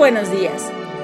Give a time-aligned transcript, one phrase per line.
[0.00, 0.62] Buenos días.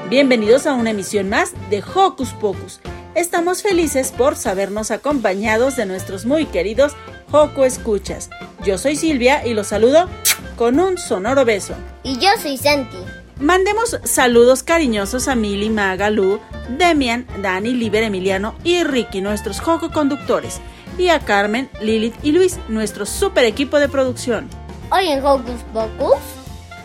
[0.09, 2.81] Bienvenidos a una emisión más de Hocus Pocus.
[3.15, 6.97] Estamos felices por sabernos acompañados de nuestros muy queridos
[7.31, 8.31] Joco Escuchas.
[8.65, 10.09] Yo soy Silvia y los saludo
[10.57, 11.75] con un sonoro beso.
[12.05, 12.97] Y yo soy Santi.
[13.39, 16.41] Mandemos saludos cariñosos a Mili, Magalu,
[16.79, 20.59] Demian, Dani, Liber, Emiliano y Ricky, nuestros Joco conductores.
[20.97, 24.49] Y a Carmen, Lilith y Luis, nuestro super equipo de producción.
[24.91, 26.17] Hoy en Hocus Pocus,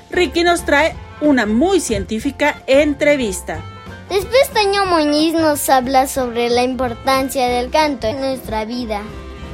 [0.09, 3.64] Ricky nos trae una muy científica entrevista.
[4.09, 9.03] Después Toño Muñiz nos habla sobre la importancia del canto en nuestra vida.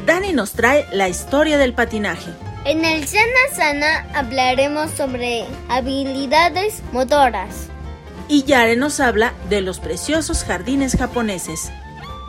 [0.05, 2.31] Dani nos trae la historia del patinaje.
[2.65, 7.67] En el Sana Sana hablaremos sobre habilidades motoras.
[8.27, 11.71] Y Yare nos habla de los preciosos jardines japoneses.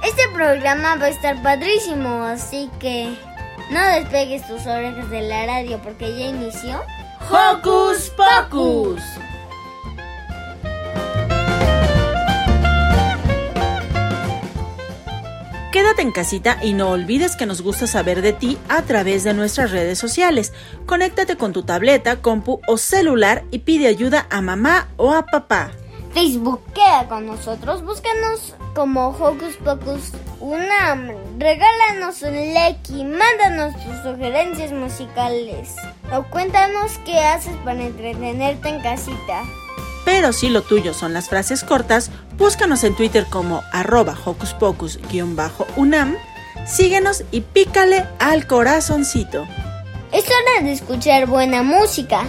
[0.05, 3.17] Este programa va a estar padrísimo, así que
[3.71, 6.83] no despegues tus orejas de la radio porque ya inició.
[7.31, 9.03] ¡Hocus Pocus!
[15.71, 19.35] Quédate en casita y no olvides que nos gusta saber de ti a través de
[19.35, 20.55] nuestras redes sociales.
[20.87, 25.71] Conéctate con tu tableta, compu o celular y pide ayuda a mamá o a papá.
[26.13, 31.09] Facebook queda con nosotros, búscanos como Hocus Pocus Unam.
[31.39, 35.75] Regálanos un like y mándanos tus sugerencias musicales.
[36.13, 39.43] O cuéntanos qué haces para entretenerte en casita.
[40.05, 46.17] Pero si lo tuyo son las frases cortas, búscanos en Twitter como arroba hocus pocus-unam,
[46.67, 49.47] síguenos y pícale al corazoncito.
[50.11, 52.27] Es hora de escuchar buena música.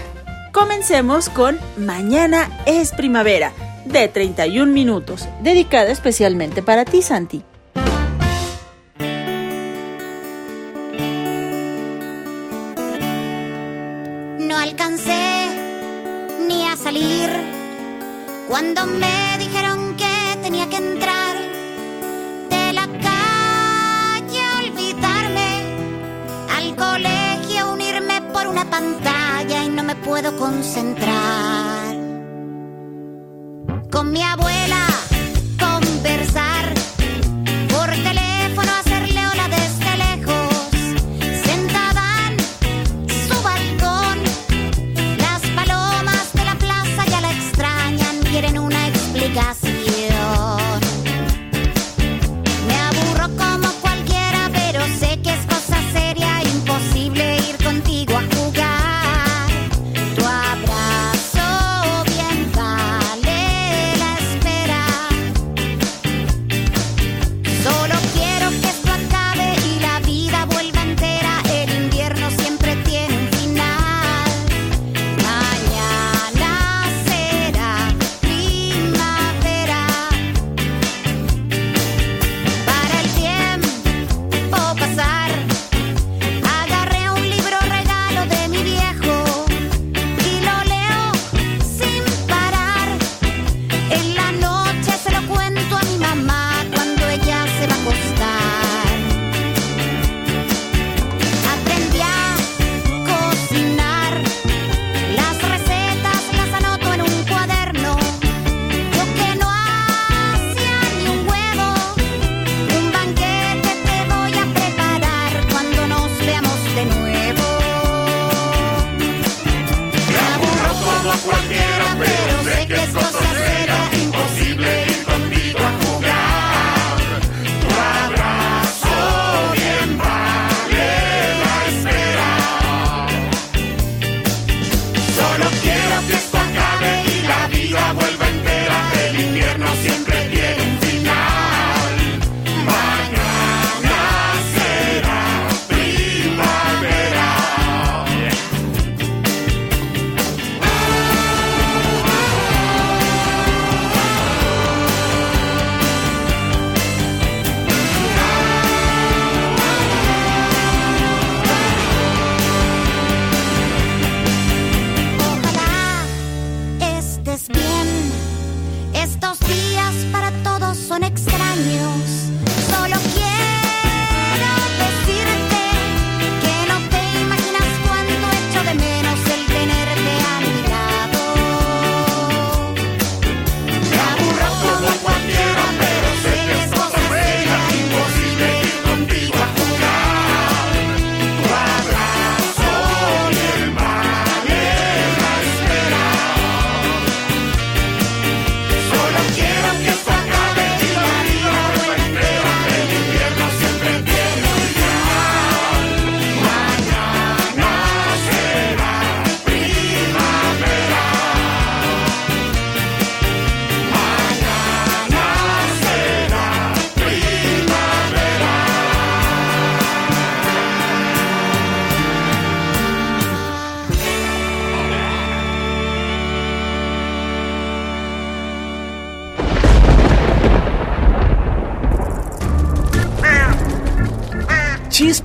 [0.51, 3.53] Comencemos con Mañana es Primavera,
[3.89, 7.43] de 31 minutos, dedicada especialmente para ti, Santi.
[14.39, 15.47] No alcancé
[16.47, 17.29] ni a salir
[18.47, 21.35] cuando me dijeron que tenía que entrar
[22.49, 25.63] de la calle, olvidarme
[26.55, 31.78] al colegio, unirme por una pantalla y no me puedo concentrar.
[33.89, 34.88] Con mi abuela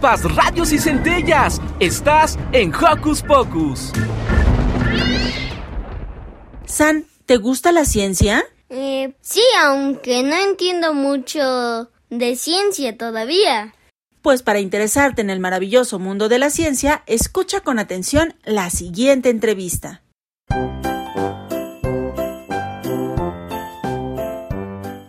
[0.04, 1.62] Chispas, radios y centellas.
[1.80, 3.90] Estás en Hocus Pocus.
[6.66, 8.44] San, ¿te gusta la ciencia?
[8.68, 13.74] Eh, sí, aunque no entiendo mucho de ciencia todavía.
[14.20, 19.30] Pues para interesarte en el maravilloso mundo de la ciencia, escucha con atención la siguiente
[19.30, 20.02] entrevista.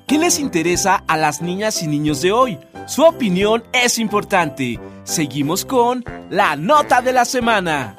[0.08, 2.58] ¿Qué les interesa a las niñas y niños de hoy?
[2.88, 4.80] Su opinión es importante.
[5.04, 7.98] Seguimos con la nota de la semana.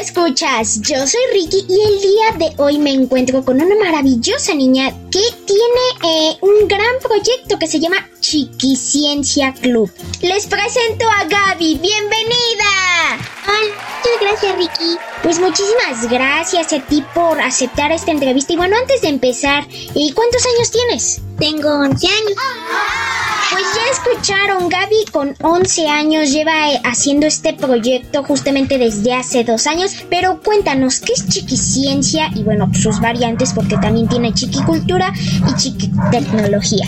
[0.00, 4.90] Escuchas, yo soy Ricky y el día de hoy me encuentro con una maravillosa niña
[5.10, 9.90] que tiene eh, un gran proyecto que se llama Chiquiciencia Club.
[10.22, 13.27] Les presento a Gaby, bienvenida.
[13.48, 14.98] Muchas gracias Ricky.
[15.22, 18.52] Pues muchísimas gracias a ti por aceptar esta entrevista.
[18.52, 21.20] Y bueno, antes de empezar, ¿y cuántos años tienes?
[21.38, 22.32] Tengo 11 años.
[23.50, 29.42] Pues ya escucharon, Gaby con 11 años lleva eh, haciendo este proyecto justamente desde hace
[29.42, 32.30] dos años, pero cuéntanos, ¿qué es chiquiciencia?
[32.34, 35.12] Y bueno, pues sus variantes porque también tiene chiquicultura
[35.48, 36.86] y chiquitecnología.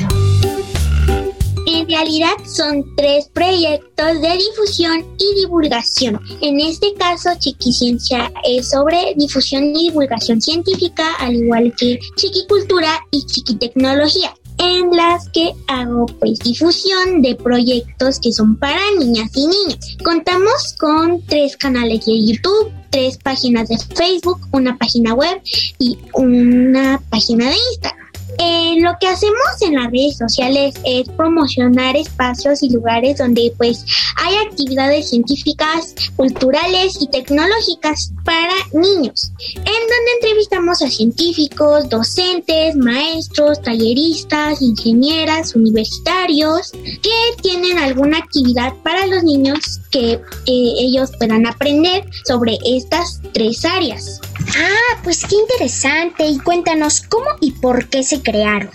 [1.72, 6.20] En realidad son tres proyectos de difusión y divulgación.
[6.40, 13.24] En este caso, Chiquiciencia es sobre difusión y divulgación científica, al igual que Chiquicultura y
[13.24, 19.96] Chiquitecnología en las que hago pues difusión de proyectos que son para niñas y niños.
[20.04, 25.40] Contamos con tres canales de YouTube, tres páginas de Facebook, una página web
[25.78, 27.99] y una página de Instagram.
[28.38, 33.84] Eh, lo que hacemos en las redes sociales es promocionar espacios y lugares donde pues
[34.16, 43.60] hay actividades científicas, culturales y tecnológicas para niños, en donde entrevistamos a científicos, docentes, maestros,
[43.62, 52.04] talleristas, ingenieras, universitarios que tienen alguna actividad para los niños que eh, ellos puedan aprender
[52.24, 54.20] sobre estas tres áreas.
[54.56, 56.26] Ah, pues qué interesante.
[56.26, 58.70] Y cuéntanos cómo y por qué se crearon.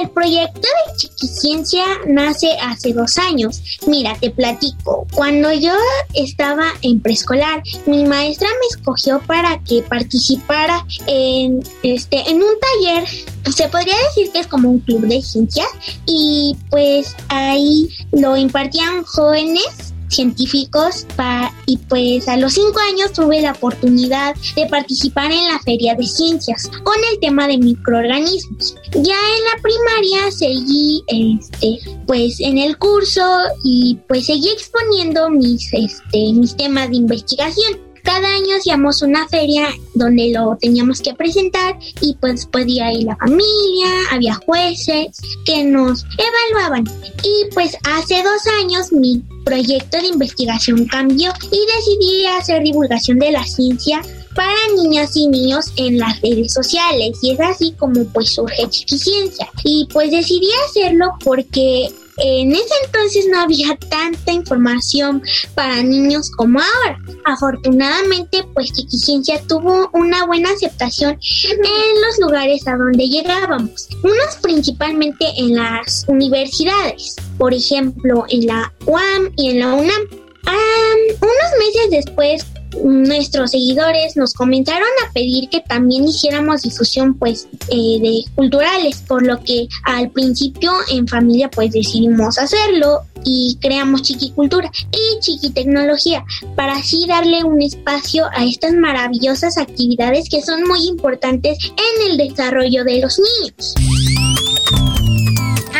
[0.00, 3.62] El proyecto de Chiquiciencia nace hace dos años.
[3.86, 5.06] Mira, te platico.
[5.14, 5.72] Cuando yo
[6.12, 13.08] estaba en preescolar, mi maestra me escogió para que participara en este en un taller.
[13.50, 15.68] Se podría decir que es como un club de ciencias
[16.04, 23.40] y pues ahí lo impartían jóvenes científicos pa- y pues a los cinco años tuve
[23.42, 28.74] la oportunidad de participar en la feria de ciencias con el tema de microorganismos.
[28.92, 33.22] Ya en la primaria seguí este pues en el curso
[33.64, 37.80] y pues seguí exponiendo mis este mis temas de investigación.
[38.04, 43.16] Cada año hacíamos una feria donde lo teníamos que presentar y pues podía ir la
[43.16, 45.08] familia, había jueces
[45.44, 46.84] que nos evaluaban.
[47.22, 53.32] Y pues hace dos años mi proyecto de investigación cambió y decidí hacer divulgación de
[53.32, 54.02] la ciencia
[54.34, 57.18] para niñas y niños en las redes sociales.
[57.22, 63.26] Y es así como pues surge Chiquiciencia y pues decidí hacerlo porque en ese entonces
[63.30, 65.22] no había tanta información
[65.54, 66.98] para niños como ahora.
[67.24, 73.88] Afortunadamente, pues Chiquiciencia tuvo una buena aceptación en los lugares a donde llegábamos.
[74.02, 80.02] Unos principalmente en las universidades, por ejemplo, en la UAM y en la UNAM.
[80.46, 82.44] Am, unos meses después
[82.82, 89.22] nuestros seguidores nos comenzaron a pedir que también hiciéramos difusión pues eh, de culturales, por
[89.22, 96.24] lo que al principio en familia pues decidimos hacerlo y creamos Chiquicultura y Chiquitecnología
[96.56, 102.16] para así darle un espacio a estas maravillosas actividades que son muy importantes en el
[102.16, 103.74] desarrollo de los niños.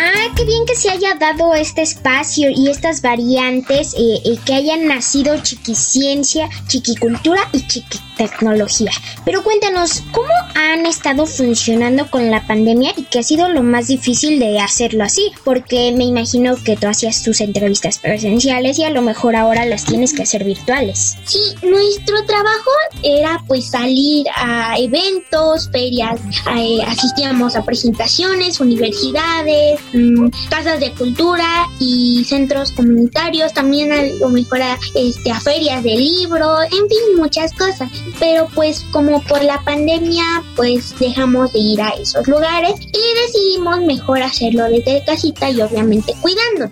[0.01, 4.55] Ah, qué bien que se haya dado este espacio y estas variantes eh, eh, que
[4.55, 8.93] hayan nacido chiquiciencia, chiquicultura y chiquitecnología.
[9.25, 13.89] Pero cuéntanos, ¿cómo han estado funcionando con la pandemia y qué ha sido lo más
[13.89, 15.33] difícil de hacerlo así?
[15.45, 19.85] Porque me imagino que tú hacías tus entrevistas presenciales y a lo mejor ahora las
[19.85, 21.17] tienes que hacer virtuales.
[21.25, 22.71] Sí, nuestro trabajo
[23.03, 26.21] era pues salir a eventos, ferias,
[26.57, 34.29] eh, asistíamos a presentaciones, universidades, Mm, casas de cultura y centros comunitarios, también a lo
[34.29, 37.91] mejor a, este, a ferias de libro, en fin, muchas cosas.
[38.19, 40.25] Pero pues como por la pandemia,
[40.57, 46.15] pues dejamos de ir a esos lugares y decidimos mejor hacerlo desde casita y obviamente
[46.21, 46.67] cuidando.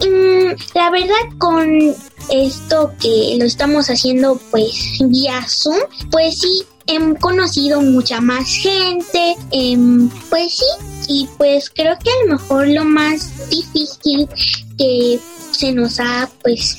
[0.00, 1.94] Mm, la verdad con
[2.30, 5.78] esto que lo estamos haciendo pues vía Zoom,
[6.10, 10.64] pues sí he conocido mucha más gente, em, pues sí,
[11.12, 14.28] y pues creo que a lo mejor lo más difícil
[14.78, 15.18] que
[15.50, 16.78] se nos ha pues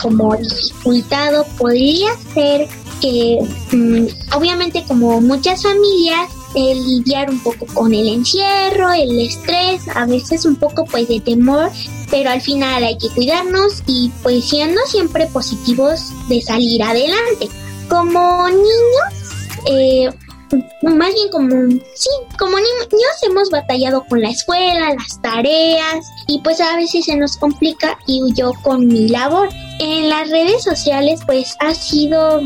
[0.00, 2.68] como dificultado podría ser
[3.00, 3.38] que
[3.72, 10.44] mm, obviamente como muchas familias lidiar un poco con el encierro, el estrés, a veces
[10.44, 11.70] un poco pues de temor,
[12.10, 17.48] pero al final hay que cuidarnos y pues siendo siempre positivos de salir adelante.
[17.88, 19.32] Como niños,
[19.66, 20.10] eh,
[20.82, 21.54] más bien como,
[21.94, 27.16] sí, como niños hemos batallado con la escuela, las tareas y pues a veces se
[27.16, 29.48] nos complica y yo con mi labor.
[29.78, 32.40] En las redes sociales pues ha sido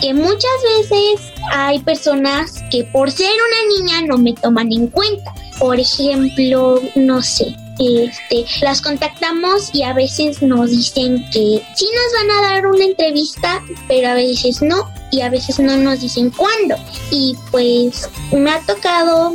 [0.00, 5.34] que muchas veces hay personas que por ser una niña no me toman en cuenta.
[5.58, 12.28] Por ejemplo, no sé, este, las contactamos y a veces nos dicen que sí nos
[12.28, 16.30] van a dar una entrevista, pero a veces no y a veces no nos dicen
[16.30, 16.76] cuándo.
[17.10, 19.32] Y pues me ha tocado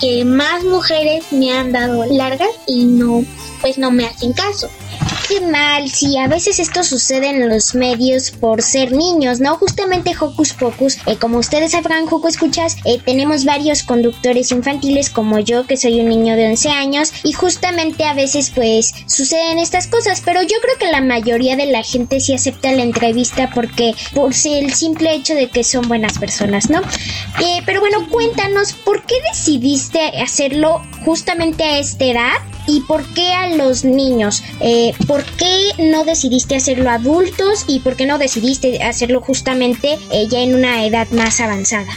[0.00, 3.24] que más mujeres me han dado largas y no,
[3.60, 4.68] pues no me hacen caso
[5.32, 9.56] qué mal, sí, a veces esto sucede en los medios por ser niños, ¿no?
[9.56, 15.38] Justamente Hocus Pocus, eh, como ustedes sabrán, Hocus Escuchas, eh, tenemos varios conductores infantiles como
[15.38, 19.86] yo, que soy un niño de 11 años, y justamente a veces pues suceden estas
[19.86, 23.94] cosas, pero yo creo que la mayoría de la gente sí acepta la entrevista porque
[24.14, 26.80] por el simple hecho de que son buenas personas, ¿no?
[27.42, 32.52] Eh, pero bueno, cuéntanos, ¿por qué decidiste hacerlo justamente a esta edad?
[32.66, 34.42] ¿Y por qué a los niños?
[34.60, 40.28] Eh, ¿Por qué no decidiste hacerlo adultos y por qué no decidiste hacerlo justamente eh,
[40.28, 41.92] ya en una edad más avanzada?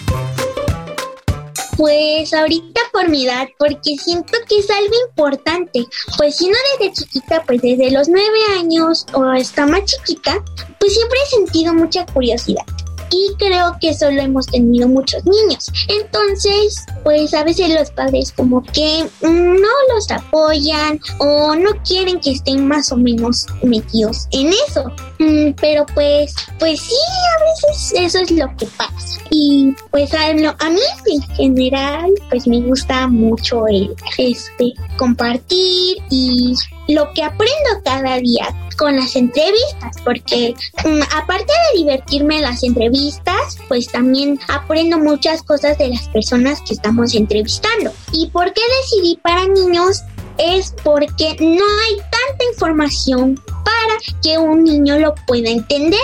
[1.78, 5.86] Pues ahorita por mi edad, porque siento que es algo importante.
[6.18, 10.42] Pues si no desde chiquita, pues desde los nueve años o hasta más chiquita,
[10.80, 12.66] pues siempre he sentido mucha curiosidad
[13.12, 15.66] y creo que solo hemos tenido muchos niños.
[15.88, 22.32] Entonces, pues a veces los padres como que no los apoyan o no quieren que
[22.32, 24.92] estén más o menos metidos en eso.
[25.20, 29.20] Mm, pero pues, pues sí, a veces eso es lo que pasa.
[29.30, 36.54] Y pues a, a mí en general, pues me gusta mucho el este compartir y
[36.88, 42.64] lo que aprendo cada día con las entrevistas, porque mm, aparte de divertirme en las
[42.64, 47.92] entrevistas, pues también aprendo muchas cosas de las personas que estamos entrevistando.
[48.12, 50.04] ¿Y por qué decidí para niños?
[50.38, 56.00] Es porque no hay tanta información para que un niño lo pueda entender.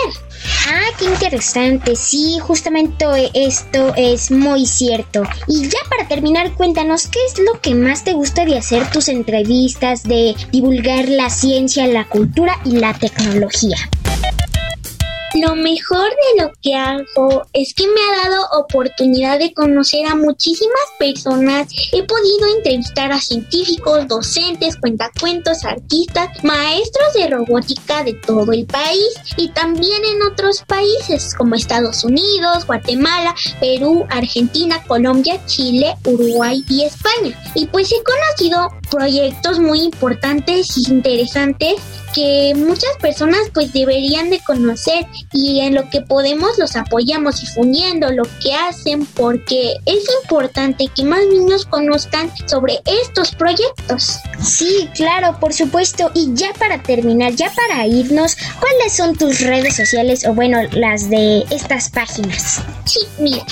[0.68, 1.96] Ah, qué interesante.
[1.96, 5.22] Sí, justamente esto es muy cierto.
[5.46, 9.08] Y ya para terminar, cuéntanos qué es lo que más te gusta de hacer tus
[9.08, 13.76] entrevistas, de divulgar la ciencia, la cultura y la tecnología.
[15.34, 20.14] Lo mejor de lo que hago es que me ha dado oportunidad de conocer a
[20.14, 21.68] muchísimas personas.
[21.92, 29.08] He podido entrevistar a científicos, docentes, cuentacuentos, artistas, maestros de robótica de todo el país
[29.38, 36.84] y también en otros países como Estados Unidos, Guatemala, Perú, Argentina, Colombia, Chile, Uruguay y
[36.84, 37.40] España.
[37.54, 41.76] Y pues he conocido proyectos muy importantes y interesantes
[42.14, 48.10] que muchas personas pues deberían de conocer y en lo que podemos los apoyamos difundiendo
[48.10, 54.18] lo que hacen porque es importante que más niños conozcan sobre estos proyectos.
[54.42, 56.10] Sí, claro, por supuesto.
[56.14, 61.08] Y ya para terminar, ya para irnos, ¿cuáles son tus redes sociales o bueno, las
[61.08, 62.60] de estas páginas?
[62.84, 63.44] Sí, mira,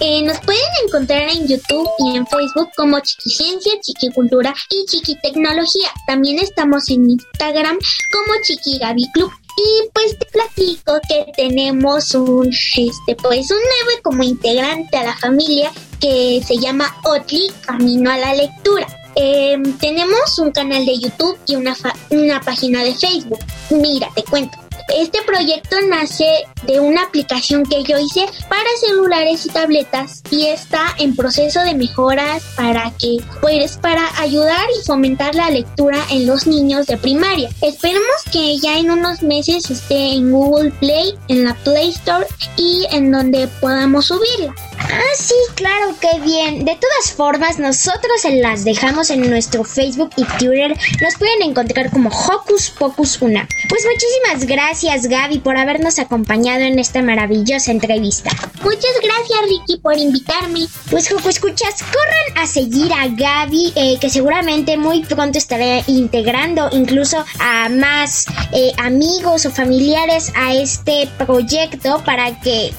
[0.00, 5.88] eh, nos pueden encontrar en YouTube y en Facebook como Chiquiciencia, Chiquicultura y Chiquitecnología.
[6.06, 7.78] También estamos en Instagram
[8.12, 9.43] como Chiqui Gaby Club.
[9.56, 15.16] Y pues te platico que tenemos un, este, pues un nuevo como integrante a la
[15.16, 15.70] familia
[16.00, 18.86] que se llama Otli Camino a la Lectura.
[19.16, 21.76] Em, tenemos un canal de YouTube y una,
[22.10, 23.38] una página de Facebook.
[23.70, 24.63] Mira, te cuento.
[24.88, 26.26] Este proyecto nace
[26.66, 31.74] de una aplicación que yo hice para celulares y tabletas y está en proceso de
[31.74, 37.50] mejoras para que pues para ayudar y fomentar la lectura en los niños de primaria.
[37.62, 42.26] Esperemos que ya en unos meses esté en Google Play, en la Play Store
[42.56, 44.54] y en donde podamos subirla.
[44.78, 46.64] Ah, sí, claro, qué bien.
[46.64, 50.76] De todas formas, nosotros las dejamos en nuestro Facebook y Twitter.
[51.02, 53.48] Nos pueden encontrar como Hocus Pocus Una.
[53.68, 58.30] Pues muchísimas gracias, Gaby, por habernos acompañado en esta maravillosa entrevista.
[58.64, 60.66] Muchas gracias, Ricky, por invitarme.
[60.90, 66.68] Pues, Hocus Escuchas, corran a seguir a Gaby, eh, que seguramente muy pronto estará integrando
[66.72, 72.72] incluso a más eh, amigos o familiares a este proyecto para que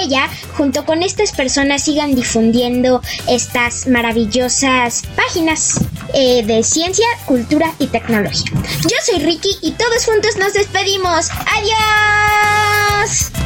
[0.00, 5.80] ella, junto con estas personas sigan difundiendo estas maravillosas páginas
[6.14, 8.52] eh, de ciencia, cultura y tecnología.
[8.82, 11.30] Yo soy Ricky y todos juntos nos despedimos.
[11.56, 13.45] ¡Adiós!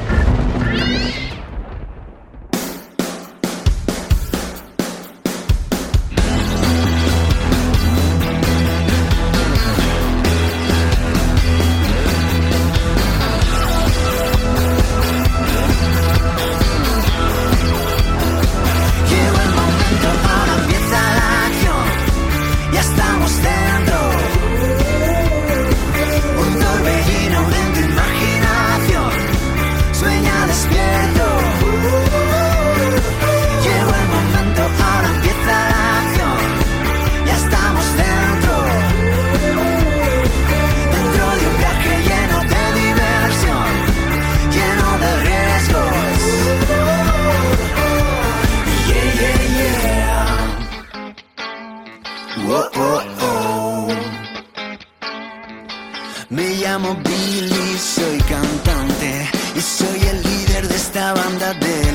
[61.09, 61.90] banda de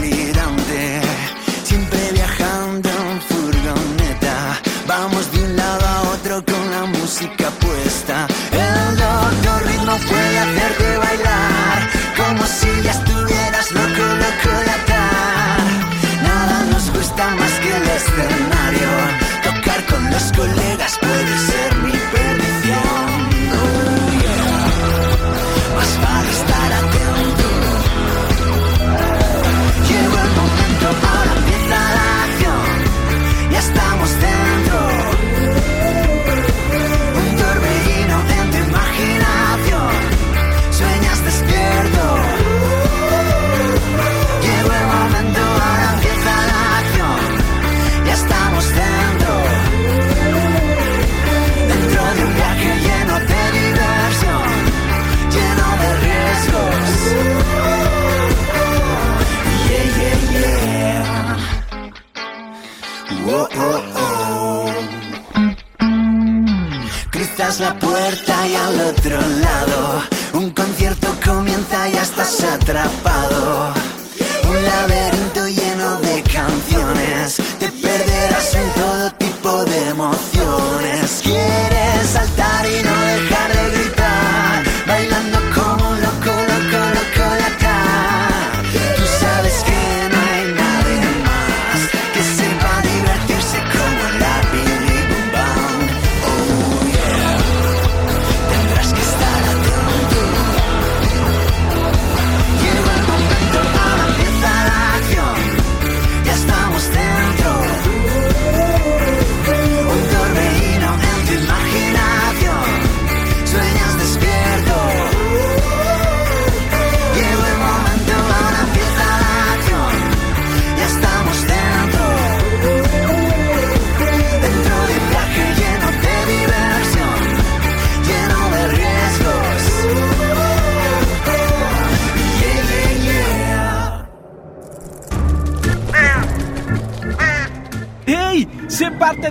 [67.79, 70.15] puerta y al otro lado.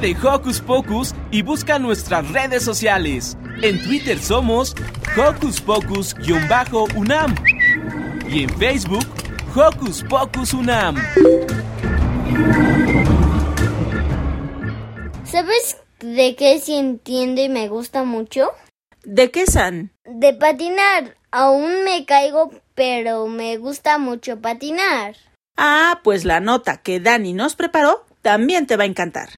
[0.06, 3.36] De Hocus Pocus y busca nuestras redes sociales.
[3.63, 4.76] En Twitter somos
[5.18, 7.34] Hocus Pocus-UNAM
[8.30, 9.08] y en Facebook
[9.56, 10.96] Hocus Pocus UNAM.
[15.24, 18.52] ¿Sabes de qué se entiende y me gusta mucho?
[19.06, 19.91] ¿De qué, San?
[20.06, 21.18] De patinar.
[21.32, 25.15] Aún me caigo, pero me gusta mucho patinar.
[25.58, 29.30] Ah, pues la nota que Dani nos preparó también te va a encantar.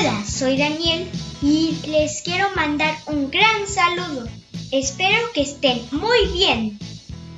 [0.00, 1.10] Hola, soy Daniel
[1.42, 4.28] y les quiero mandar un gran saludo.
[4.70, 6.78] Espero que estén muy bien.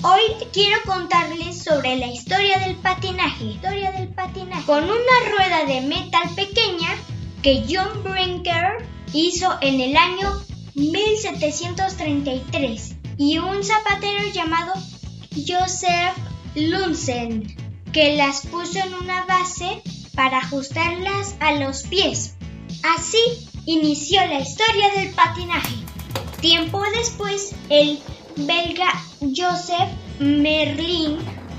[0.03, 0.21] Hoy
[0.53, 3.45] quiero contarles sobre la historia del patinaje.
[3.45, 4.67] Historia del patinaje.
[4.67, 6.99] Con una rueda de metal pequeña
[7.43, 10.31] que John Brinker hizo en el año
[10.75, 14.75] 1733 y un zapatero llamado
[15.35, 16.15] Joseph
[16.55, 17.57] Lunsen
[17.93, 19.83] que las puso en una base
[20.15, 22.37] para ajustarlas a los pies.
[22.83, 25.75] Así inició la historia del patinaje.
[26.41, 27.99] Tiempo después, el
[28.37, 28.91] belga
[29.21, 31.19] Joseph Merlin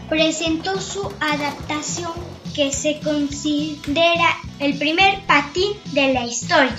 [0.09, 2.11] presentó su adaptación
[2.55, 6.75] que se considera el primer patín de la historia.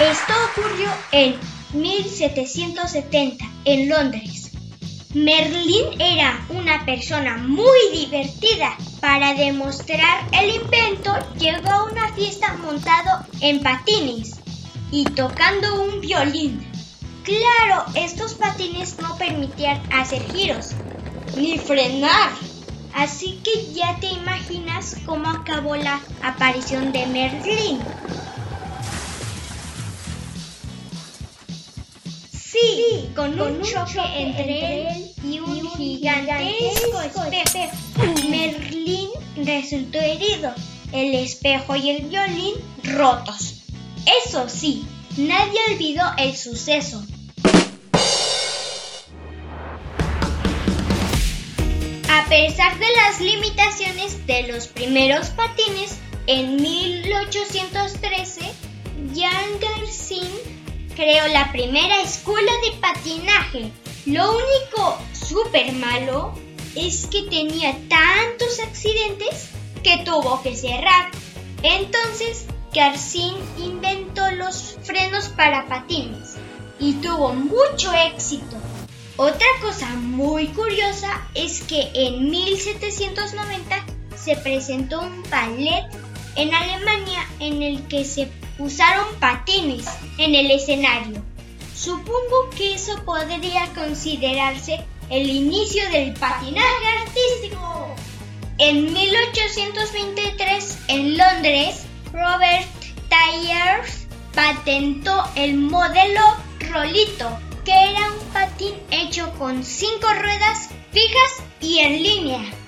[0.00, 1.36] Esto ocurrió en
[1.74, 4.39] 1770 en Londres.
[5.12, 8.76] Merlin era una persona muy divertida.
[9.00, 14.38] Para demostrar el invento, llegó a una fiesta montado en patines
[14.92, 16.64] y tocando un violín.
[17.24, 20.76] Claro, estos patines no permitían hacer giros
[21.36, 22.30] ni frenar.
[22.94, 27.80] Así que ya te imaginas cómo acabó la aparición de Merlin.
[32.60, 38.28] Sí, con, un, choque, entre él y un, gigantesco espejo.
[38.28, 40.52] Merlín resultó herido,
[40.92, 43.62] el espejo y el violín rotos.
[44.22, 44.84] Eso sí,
[45.16, 47.02] nadie olvidó el suceso.
[52.10, 58.40] A pesar de las limitaciones de los primeros patines, en 1813,
[59.14, 60.59] Jan Garcin
[60.94, 63.72] creó la primera escuela de patinaje.
[64.06, 66.34] Lo único súper malo
[66.74, 69.50] es que tenía tantos accidentes
[69.82, 71.10] que tuvo que cerrar.
[71.62, 76.36] Entonces, Garcin inventó los frenos para patines
[76.78, 78.56] y tuvo mucho éxito.
[79.16, 83.84] Otra cosa muy curiosa es que en 1790
[84.16, 85.84] se presentó un ballet
[86.36, 89.86] en Alemania en el que se usaron patines
[90.18, 91.22] en el escenario.
[91.74, 97.94] Supongo que eso podría considerarse el inicio del patinaje artístico.
[98.58, 102.68] En 1823, en Londres, Robert
[103.08, 106.20] Tyers patentó el modelo
[106.70, 112.59] Rolito, que era un patín hecho con cinco ruedas fijas y en línea.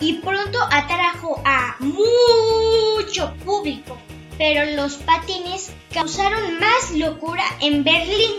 [0.00, 3.98] Y pronto atrajo a mucho público.
[4.38, 8.32] Pero los patines causaron más locura en Berlín,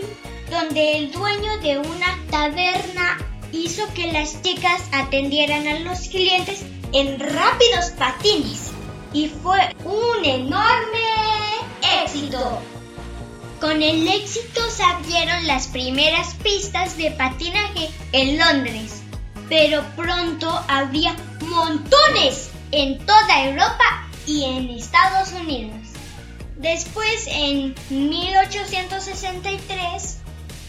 [0.49, 3.19] donde el dueño de una taberna
[3.51, 8.71] hizo que las chicas atendieran a los clientes en rápidos patines.
[9.13, 10.99] Y fue un enorme
[12.03, 12.59] éxito.
[13.59, 19.03] Con el éxito se abrieron las primeras pistas de patinaje en Londres,
[19.49, 21.15] pero pronto había
[21.51, 25.75] montones en toda Europa y en Estados Unidos.
[26.57, 30.17] Después, en 1863,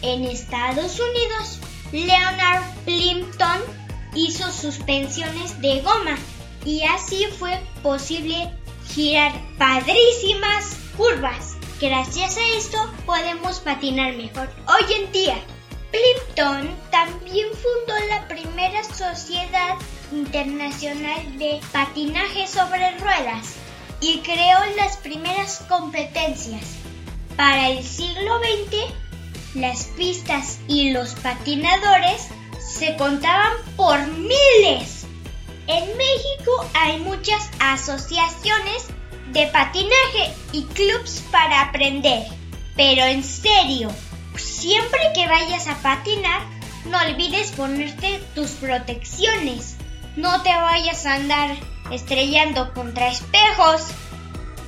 [0.02, 1.60] en Estados Unidos,
[1.92, 3.62] Leonard Plimpton
[4.14, 6.16] hizo suspensiones de goma
[6.64, 8.50] y así fue posible
[8.88, 11.56] girar padrísimas curvas.
[11.80, 15.36] Gracias a esto podemos patinar mejor hoy en día.
[15.92, 19.76] Plimpton también fundó la primera sociedad
[20.10, 23.56] internacional de patinaje sobre ruedas
[24.00, 26.62] y creó las primeras competencias.
[27.36, 28.94] Para el siglo XX,
[29.54, 32.28] las pistas y los patinadores
[32.58, 35.04] se contaban por miles.
[35.66, 38.86] En México hay muchas asociaciones
[39.32, 42.26] de patinaje y clubs para aprender.
[42.76, 43.90] Pero en serio,
[44.36, 46.42] Siempre que vayas a patinar,
[46.86, 49.76] no olvides ponerte tus protecciones.
[50.16, 51.56] No te vayas a andar
[51.90, 53.88] estrellando contra espejos.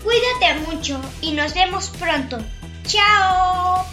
[0.03, 2.39] Cuídate mucho y nos vemos pronto.
[2.87, 3.87] ¡Chao!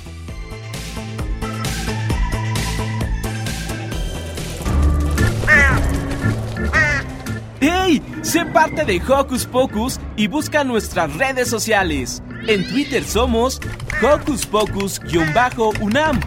[7.62, 8.02] ¡Hey!
[8.22, 12.22] Sé parte de Hocus Pocus y busca nuestras redes sociales.
[12.48, 13.62] En Twitter somos
[14.02, 16.20] Hocus Pocus-UNAM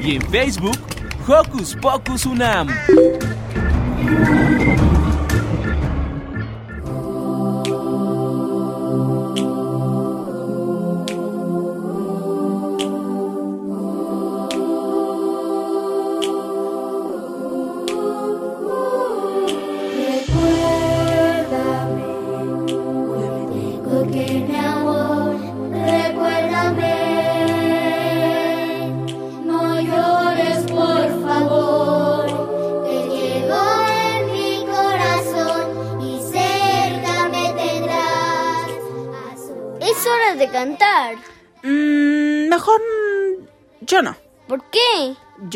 [0.00, 0.78] y en Facebook
[1.26, 2.68] Hocus Pocus UNAM.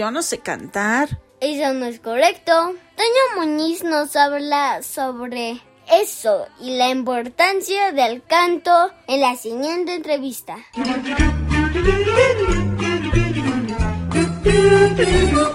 [0.02, 1.20] Yo no sé cantar.
[1.38, 2.52] Eso no es correcto.
[2.96, 5.62] Toño Muñiz nos habla sobre
[5.92, 10.56] eso y la importancia del canto en la siguiente entrevista.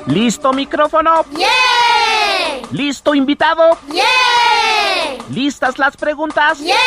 [0.06, 1.26] ¿Listo micrófono?
[1.38, 2.68] ¡Yeah!
[2.72, 3.78] ¿Listo invitado?
[3.92, 5.26] ¡Yeah!
[5.30, 6.60] ¿Listas las preguntas?
[6.62, 6.78] ¡Yeah!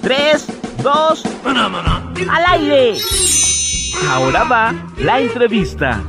[0.00, 0.46] Tres,
[0.80, 2.98] dos, al aire.
[4.08, 6.00] Ahora va la entrevista.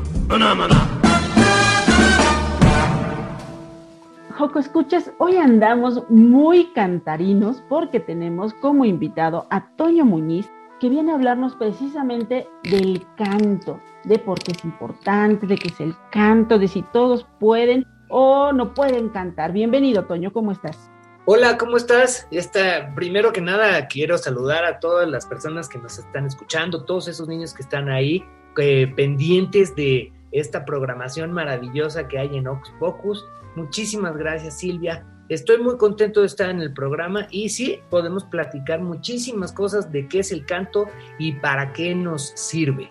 [4.38, 11.12] Joco, escuchas, hoy andamos muy cantarinos porque tenemos como invitado a Toño Muñiz, que viene
[11.12, 16.58] a hablarnos precisamente del canto, de por qué es importante, de qué es el canto,
[16.58, 19.52] de si todos pueden o no pueden cantar.
[19.52, 20.89] Bienvenido, Toño, ¿cómo estás?
[21.26, 22.26] Hola, ¿cómo estás?
[22.32, 27.10] Esta, primero que nada, quiero saludar a todas las personas que nos están escuchando, todos
[27.10, 28.24] esos niños que están ahí
[28.58, 33.26] eh, pendientes de esta programación maravillosa que hay en Ox Focus.
[33.56, 35.06] Muchísimas gracias, Silvia.
[35.30, 40.08] Estoy muy contento de estar en el programa y sí, podemos platicar muchísimas cosas de
[40.08, 40.88] qué es el canto
[41.20, 42.89] y para qué nos sirve.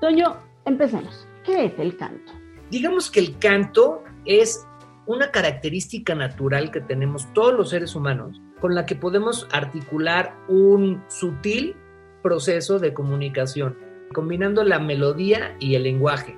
[0.00, 1.26] Toño, empecemos.
[1.44, 2.32] ¿Qué es el canto?
[2.70, 4.66] Digamos que el canto es
[5.06, 11.02] una característica natural que tenemos todos los seres humanos con la que podemos articular un
[11.08, 11.74] sutil
[12.22, 13.76] proceso de comunicación,
[14.14, 16.36] combinando la melodía y el lenguaje,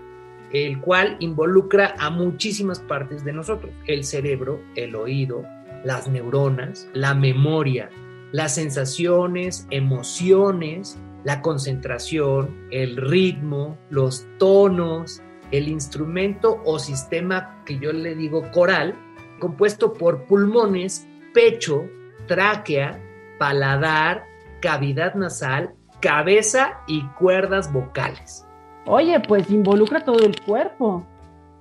[0.55, 5.45] el cual involucra a muchísimas partes de nosotros, el cerebro, el oído,
[5.85, 7.91] las neuronas, la memoria,
[8.31, 17.93] las sensaciones, emociones, la concentración, el ritmo, los tonos, el instrumento o sistema que yo
[17.93, 18.95] le digo coral,
[19.41, 21.85] compuesto por pulmones, pecho,
[22.29, 23.03] tráquea,
[23.41, 24.25] paladar,
[24.61, 28.44] cavidad nasal, cabeza y cuerdas vocales.
[28.87, 31.07] Oye, pues involucra todo el cuerpo.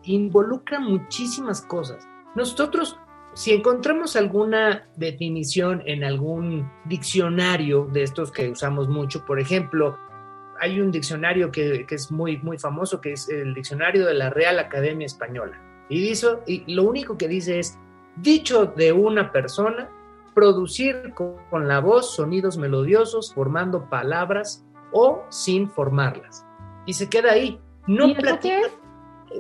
[0.04, 2.08] Involucra muchísimas cosas.
[2.36, 3.00] Nosotros,
[3.34, 9.98] si encontramos alguna definición en algún diccionario de estos que usamos mucho, por ejemplo,
[10.60, 14.60] hay un diccionario que, es muy, muy famoso, que es el diccionario de la Real
[14.60, 15.60] Academia Española.
[15.90, 17.78] Y, dice, y lo único que dice es,
[18.18, 19.90] dicho de una persona,
[20.34, 26.46] producir con, la voz sonidos melodiosos, formando palabras o sin formarlas.
[26.86, 27.60] Y se queda ahí.
[27.88, 28.70] No platica.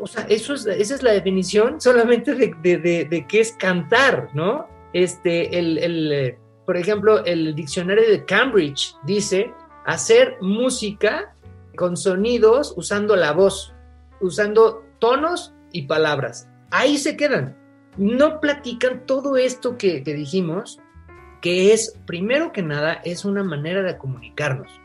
[0.01, 4.29] O sea, eso es, esa es la definición solamente de, de, de, qué es cantar,
[4.34, 4.67] ¿no?
[4.91, 9.53] Este, el, el, eh, por ejemplo, el diccionario de Cambridge dice
[9.86, 11.36] hacer música
[11.75, 13.73] con sonidos usando la voz,
[14.21, 16.49] usando tonos y palabras.
[16.71, 17.58] Ahí se quedan.
[17.97, 20.79] No platican todo esto que, dijimos,
[21.41, 24.79] que es, primero que nada, es una manera de comunicarnos.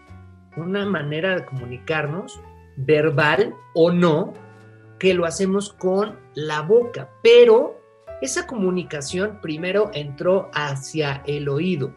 [0.56, 2.40] Una manera de comunicarnos,
[2.78, 4.32] verbal o no,
[4.98, 7.10] que lo hacemos con la boca.
[7.22, 7.80] Pero
[8.22, 11.94] esa comunicación primero entró hacia el oído.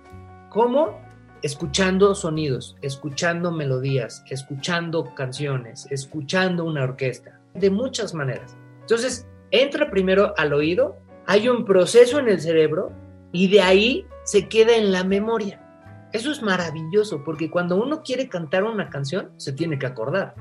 [0.50, 1.00] ¿Cómo?
[1.42, 8.56] escuchando sonidos, escuchando melodías, escuchando canciones, escuchando una orquesta, de muchas maneras.
[8.82, 12.92] Entonces, entra primero al oído, hay un proceso en el cerebro
[13.32, 15.58] y de ahí se queda en la memoria.
[16.14, 20.36] Eso es maravilloso porque cuando uno quiere cantar una canción, se tiene que acordar.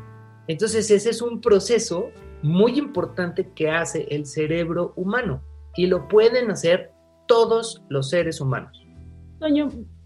[0.50, 2.10] Entonces, ese es un proceso
[2.42, 5.42] muy importante que hace el cerebro humano
[5.76, 6.92] y lo pueden hacer
[7.26, 8.80] todos los seres humanos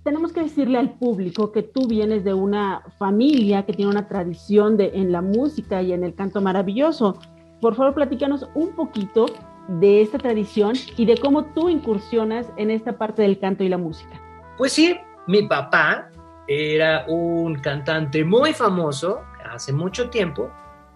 [0.05, 4.77] tenemos que decirle al público que tú vienes de una familia que tiene una tradición
[4.77, 7.19] de, en la música y en el canto maravilloso.
[7.61, 9.25] Por favor, platícanos un poquito
[9.67, 13.79] de esta tradición y de cómo tú incursionas en esta parte del canto y la
[13.79, 14.21] música.
[14.59, 14.95] Pues sí,
[15.27, 16.11] mi papá
[16.47, 19.23] era un cantante muy famoso
[19.55, 20.51] hace mucho tiempo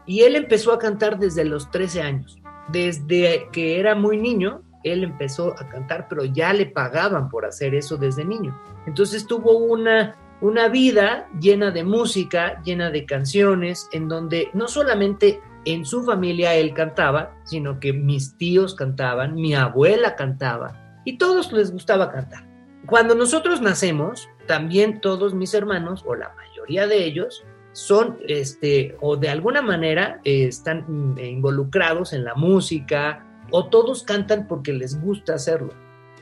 [0.06, 2.38] y él empezó a cantar desde los 13 años.
[2.68, 7.74] Desde que era muy niño, él empezó a cantar, pero ya le pagaban por hacer
[7.74, 8.58] eso desde niño.
[8.86, 15.40] Entonces tuvo una, una vida llena de música, llena de canciones, en donde no solamente
[15.64, 21.52] en su familia él cantaba, sino que mis tíos cantaban, mi abuela cantaba, y todos
[21.52, 22.46] les gustaba cantar.
[22.86, 27.44] Cuando nosotros nacemos, también todos mis hermanos, o la mayoría de ellos,
[27.78, 34.02] son, este, o de alguna manera eh, están mm, involucrados en la música, o todos
[34.02, 35.72] cantan porque les gusta hacerlo.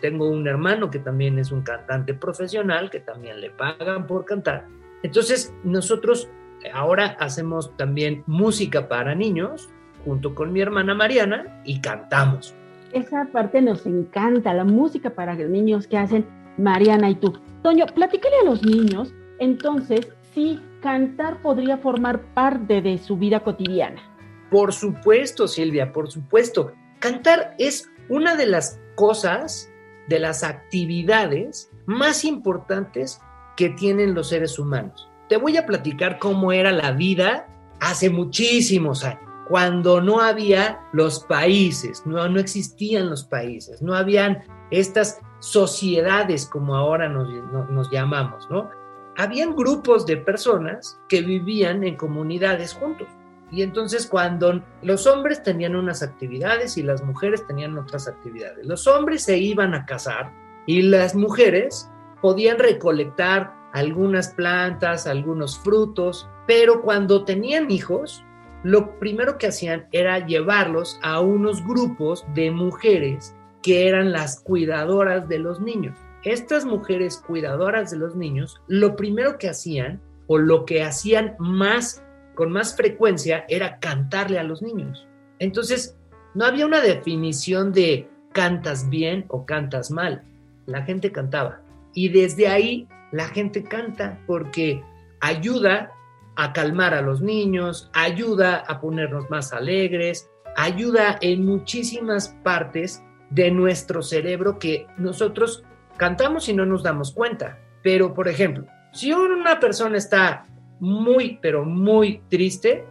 [0.03, 4.67] Tengo un hermano que también es un cantante profesional, que también le pagan por cantar.
[5.03, 6.29] Entonces, nosotros
[6.75, 9.71] ahora hacemos también música para niños,
[10.05, 12.55] junto con mi hermana Mariana, y cantamos.
[12.93, 16.27] Esa parte nos encanta, la música para niños que hacen
[16.59, 17.33] Mariana y tú.
[17.63, 24.03] Toño, platícale a los niños, entonces, si cantar podría formar parte de su vida cotidiana.
[24.51, 26.73] Por supuesto, Silvia, por supuesto.
[27.01, 29.71] Cantar es una de las cosas,
[30.09, 33.19] de las actividades más importantes
[33.57, 35.09] que tienen los seres humanos.
[35.31, 37.49] Te voy a platicar cómo era la vida
[37.81, 44.43] hace muchísimos años, cuando no había los países, no, no existían los países, no habían
[44.71, 47.29] estas sociedades como ahora nos,
[47.71, 48.69] nos llamamos, ¿no?
[49.17, 53.09] Habían grupos de personas que vivían en comunidades juntos.
[53.51, 58.87] Y entonces cuando los hombres tenían unas actividades y las mujeres tenían otras actividades, los
[58.87, 60.33] hombres se iban a casar
[60.67, 61.89] y las mujeres
[62.21, 68.25] podían recolectar algunas plantas, algunos frutos, pero cuando tenían hijos,
[68.65, 75.29] lo primero que hacían era llevarlos a unos grupos de mujeres que eran las cuidadoras
[75.29, 75.97] de los niños.
[76.27, 82.03] Estas mujeres cuidadoras de los niños, lo primero que hacían o lo que hacían más
[82.35, 85.07] con más frecuencia era cantarle a los niños.
[85.39, 85.97] Entonces,
[86.35, 90.25] no había una definición de cantas bien o cantas mal.
[90.67, 91.63] La gente cantaba.
[91.95, 94.83] Y desde ahí la gente canta porque
[95.21, 95.93] ayuda
[96.35, 103.53] a calmar a los niños, ayuda a ponernos más alegres, ayuda en muchísimas partes de
[103.53, 105.63] nuestro cerebro que nosotros
[105.97, 107.59] cantamos y no nos damos cuenta.
[107.83, 110.45] Pero, por ejemplo, si una persona está
[110.81, 112.85] muy, pero muy triste,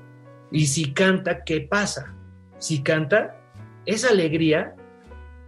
[0.51, 2.13] y si canta, ¿qué pasa?
[2.59, 3.35] Si canta,
[3.85, 4.73] esa alegría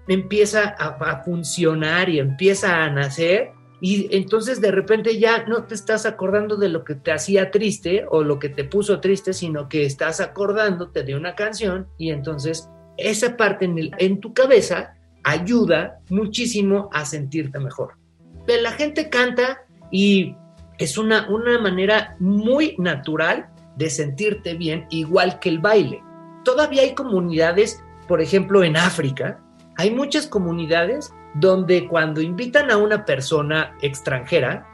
[0.08, 6.06] empieza a, funcionar y empieza a nacer y entonces de repente ya no te estás
[6.06, 9.86] acordando de lo que te hacía triste o lo que te puso triste, sino que
[9.86, 13.66] estás acordándote de una canción y entonces esa parte
[13.98, 14.97] en, tu cabeza
[15.28, 17.96] ayuda muchísimo a sentirte mejor.
[18.48, 19.60] La gente canta
[19.92, 20.36] y
[20.78, 26.02] es una, una manera muy natural de sentirte bien, igual que el baile.
[26.46, 29.40] Todavía hay comunidades, por ejemplo, en África,
[29.76, 34.66] hay muchas comunidades donde cuando invitan a una persona extranjera,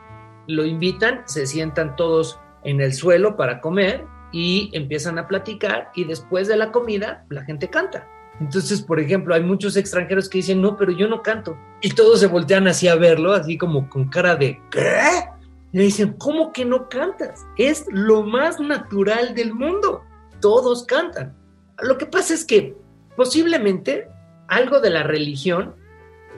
[0.47, 6.03] lo invitan, se sientan todos en el suelo para comer y empiezan a platicar y
[6.03, 8.07] después de la comida la gente canta.
[8.39, 11.57] Entonces, por ejemplo, hay muchos extranjeros que dicen, no, pero yo no canto.
[11.81, 15.29] Y todos se voltean así a verlo, así como con cara de, ¿qué?
[15.71, 17.45] Y le dicen, ¿cómo que no cantas?
[17.57, 20.03] Es lo más natural del mundo.
[20.39, 21.35] Todos cantan.
[21.81, 22.75] Lo que pasa es que
[23.15, 24.07] posiblemente
[24.47, 25.75] algo de la religión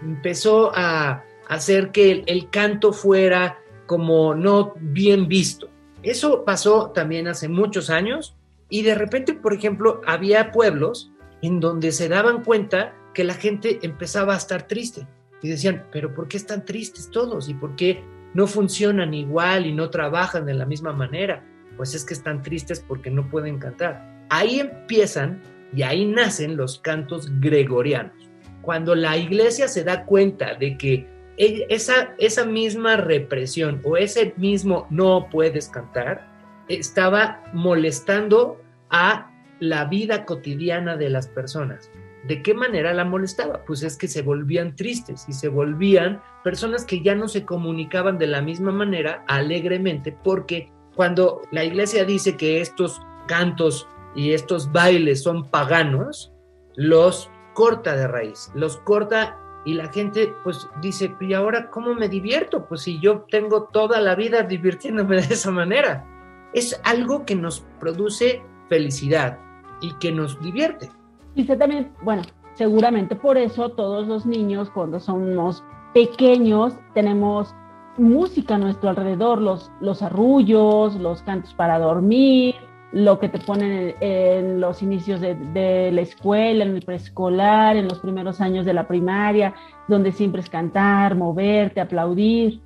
[0.02, 5.70] empezó a hacer que el, canto fuera como no bien visto.
[6.04, 8.36] Eso pasó también hace muchos años
[8.70, 11.12] y de repente, por ejemplo, había pueblos
[11.46, 15.08] en donde se daban cuenta que la gente empezaba a estar triste
[15.42, 17.50] y decían, pero ¿por qué están tristes todos?
[17.50, 21.44] ¿Y por qué no funcionan igual y no trabajan de la misma manera?
[21.78, 24.26] Pues es que están tristes porque no pueden cantar.
[24.30, 25.42] Ahí empiezan
[25.74, 28.30] y ahí nacen los cantos gregorianos.
[28.62, 34.88] Cuando la iglesia se da cuenta de que esa, esa misma represión o ese mismo
[34.90, 36.28] no puedes cantar
[36.68, 41.90] estaba molestando a la vida cotidiana de las personas.
[42.28, 43.64] ¿De qué manera la molestaba?
[43.66, 48.18] Pues es que se volvían tristes y se volvían personas que ya no se comunicaban
[48.18, 54.72] de la misma manera alegremente porque cuando la iglesia dice que estos cantos y estos
[54.72, 56.32] bailes son paganos,
[56.76, 62.08] los corta de raíz, los corta y la gente pues dice, ¿y ahora cómo me
[62.08, 62.66] divierto?
[62.66, 66.08] Pues si yo tengo toda la vida divirtiéndome de esa manera.
[66.54, 69.40] Es algo que nos produce felicidad,
[69.86, 70.90] y que nos divierte.
[71.36, 72.24] Y usted también, bueno,
[72.56, 75.64] seguramente por eso todos los niños cuando somos
[75.94, 77.54] pequeños tenemos
[77.98, 82.56] música a nuestro alrededor, los, los arrullos, los cantos para dormir,
[82.92, 87.88] lo que te ponen en, los inicios de, de, la escuela, en el preescolar, en
[87.88, 89.54] los primeros años de la primaria,
[89.88, 92.60] donde siempre es cantar, moverte, aplaudir.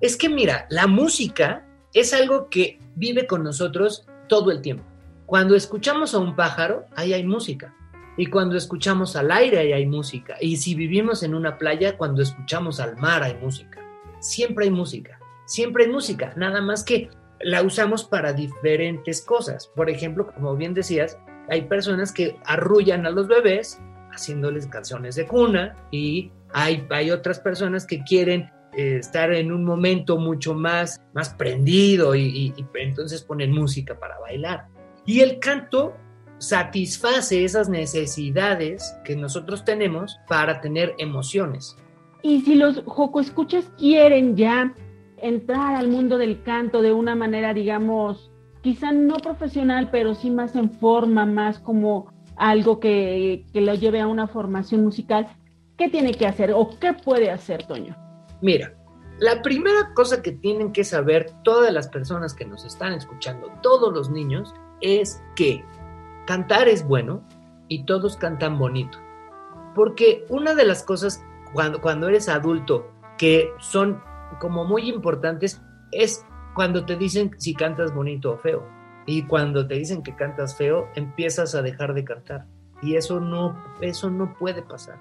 [0.00, 1.64] Es que mira, la música
[1.94, 4.84] es algo que vive con nosotros todo el tiempo.
[5.28, 7.74] Cuando escuchamos a un pájaro, ahí hay música.
[8.16, 10.36] Y cuando escuchamos al aire, ahí hay música.
[10.40, 13.78] Y si vivimos en una playa, cuando escuchamos al mar, hay música.
[14.20, 15.20] Siempre hay música.
[15.44, 16.32] Siempre hay música.
[16.34, 17.10] Nada más que
[17.40, 19.70] la usamos para diferentes cosas.
[19.76, 21.18] Por ejemplo, como bien decías,
[21.50, 23.78] hay personas que arrullan a los bebés
[24.10, 29.62] haciéndoles canciones de cuna y hay, hay otras personas que quieren eh, estar en un
[29.66, 34.68] momento mucho más, más prendido y, y entonces ponen música para bailar.
[35.08, 35.94] Y el canto
[36.36, 41.78] satisface esas necesidades que nosotros tenemos para tener emociones.
[42.20, 44.74] Y si los joco escuchas quieren ya
[45.16, 48.30] entrar al mundo del canto de una manera, digamos,
[48.60, 54.02] quizá no profesional, pero sí más en forma, más como algo que, que lo lleve
[54.02, 55.26] a una formación musical,
[55.78, 57.96] ¿qué tiene que hacer o qué puede hacer, Toño?
[58.42, 58.74] Mira,
[59.20, 63.90] la primera cosa que tienen que saber todas las personas que nos están escuchando, todos
[63.94, 65.64] los niños, es que
[66.26, 67.22] cantar es bueno
[67.68, 68.98] y todos cantan bonito.
[69.74, 71.22] Porque una de las cosas
[71.52, 74.00] cuando, cuando eres adulto que son
[74.40, 75.60] como muy importantes
[75.92, 76.24] es
[76.54, 78.66] cuando te dicen si cantas bonito o feo.
[79.06, 82.46] Y cuando te dicen que cantas feo, empiezas a dejar de cantar.
[82.82, 84.98] Y eso no, eso no puede pasar.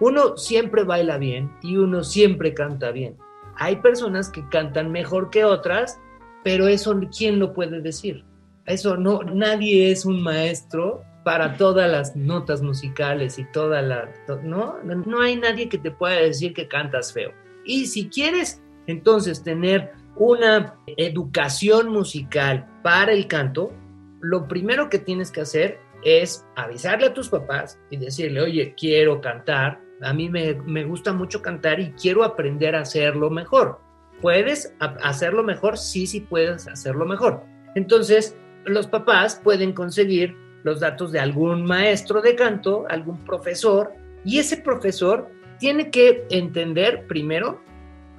[0.00, 3.16] Uno siempre baila bien y uno siempre canta bien.
[3.56, 5.98] Hay personas que cantan mejor que otras,
[6.44, 8.24] pero eso ¿quién lo puede decir?
[8.68, 14.10] Eso no, nadie es un maestro para todas las notas musicales y toda la,
[14.44, 17.32] no, no hay nadie que te pueda decir que cantas feo.
[17.64, 23.72] Y si quieres entonces tener una educación musical para el canto,
[24.20, 29.20] lo primero que tienes que hacer es avisarle a tus papás y decirle, oye, quiero
[29.20, 33.80] cantar, a mí me, me gusta mucho cantar y quiero aprender a hacerlo mejor.
[34.20, 35.78] ¿Puedes hacerlo mejor?
[35.78, 37.44] Sí, sí puedes hacerlo mejor.
[37.74, 38.36] Entonces,
[38.68, 43.92] los papás pueden conseguir los datos de algún maestro de canto, algún profesor,
[44.24, 47.60] y ese profesor tiene que entender primero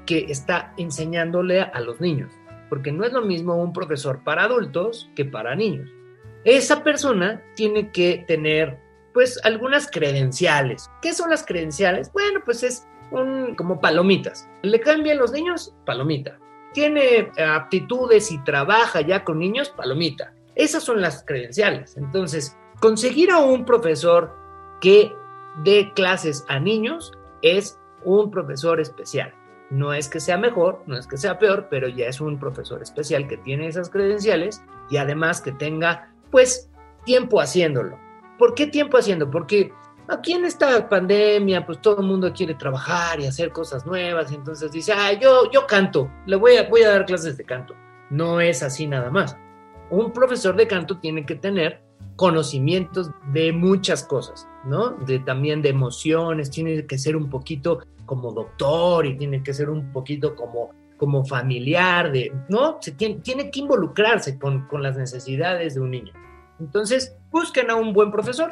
[0.06, 2.32] que está enseñándole a los niños,
[2.70, 5.90] porque no es lo mismo un profesor para adultos que para niños.
[6.46, 8.80] Esa persona tiene que tener
[9.14, 10.90] pues algunas credenciales.
[11.02, 12.12] ¿Qué son las credenciales?
[12.14, 14.48] Bueno, pues es un, como palomitas.
[14.62, 16.40] Le cambian los niños, palomita.
[16.74, 20.34] Tiene aptitudes y trabaja ya con niños, palomita.
[20.60, 21.96] Esas son las credenciales.
[21.96, 24.36] Entonces, conseguir a un profesor
[24.82, 25.16] que
[25.64, 29.34] dé clases a niños es un profesor especial.
[29.70, 32.82] No es que sea mejor, no es que sea peor, pero ya es un profesor
[32.82, 36.70] especial que tiene esas credenciales y además que tenga, pues,
[37.06, 37.98] tiempo haciéndolo.
[38.38, 39.32] ¿Por qué tiempo haciendo?
[39.32, 39.72] Porque
[40.10, 44.74] aquí en esta pandemia, pues todo el mundo quiere trabajar y hacer cosas nuevas, entonces
[44.74, 47.74] dice, ah, yo, yo canto, le voy a, voy a dar clases de canto.
[48.10, 49.38] No es así nada más.
[49.92, 51.82] Un profesor de canto tiene que tener
[52.16, 54.90] conocimientos de muchas cosas, ¿no?
[54.90, 59.70] De, también de emociones, tiene que ser un poquito como doctor y tiene que ser
[59.70, 62.78] un poquito como, como familiar, de, ¿no?
[62.82, 66.14] Se tiene, que involucrarse con, con las necesidades de un niño.
[66.60, 68.52] Entonces, busquen a un buen profesor.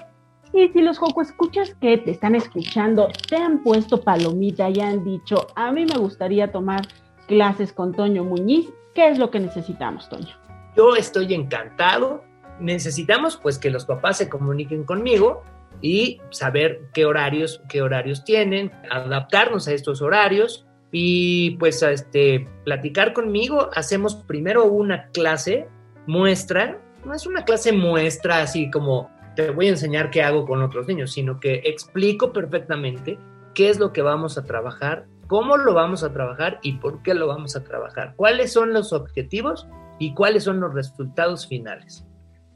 [0.54, 5.04] Y si los Joco escuchas que te están escuchando, te han puesto palomita y han
[5.04, 6.88] dicho, a mí me gustaría tomar
[7.28, 10.47] clases con Toño Muñiz, ¿qué es lo que necesitamos, Toño?
[10.78, 12.24] Yo estoy encantado.
[12.60, 15.44] Necesitamos pues que los papás se comuniquen conmigo
[15.82, 23.14] y saber qué horarios, qué horarios tienen, adaptarnos a estos horarios y pues este platicar
[23.14, 23.70] conmigo.
[23.74, 25.68] Hacemos primero una clase
[26.06, 30.62] muestra, no es una clase muestra así como te voy a enseñar qué hago con
[30.62, 33.20] otros niños, sino que explico perfectamente
[33.54, 37.14] qué es lo que vamos a trabajar, cómo lo vamos a trabajar y por qué
[37.14, 39.68] lo vamos a trabajar, cuáles son los objetivos
[40.00, 42.06] y cuáles son los resultados finales.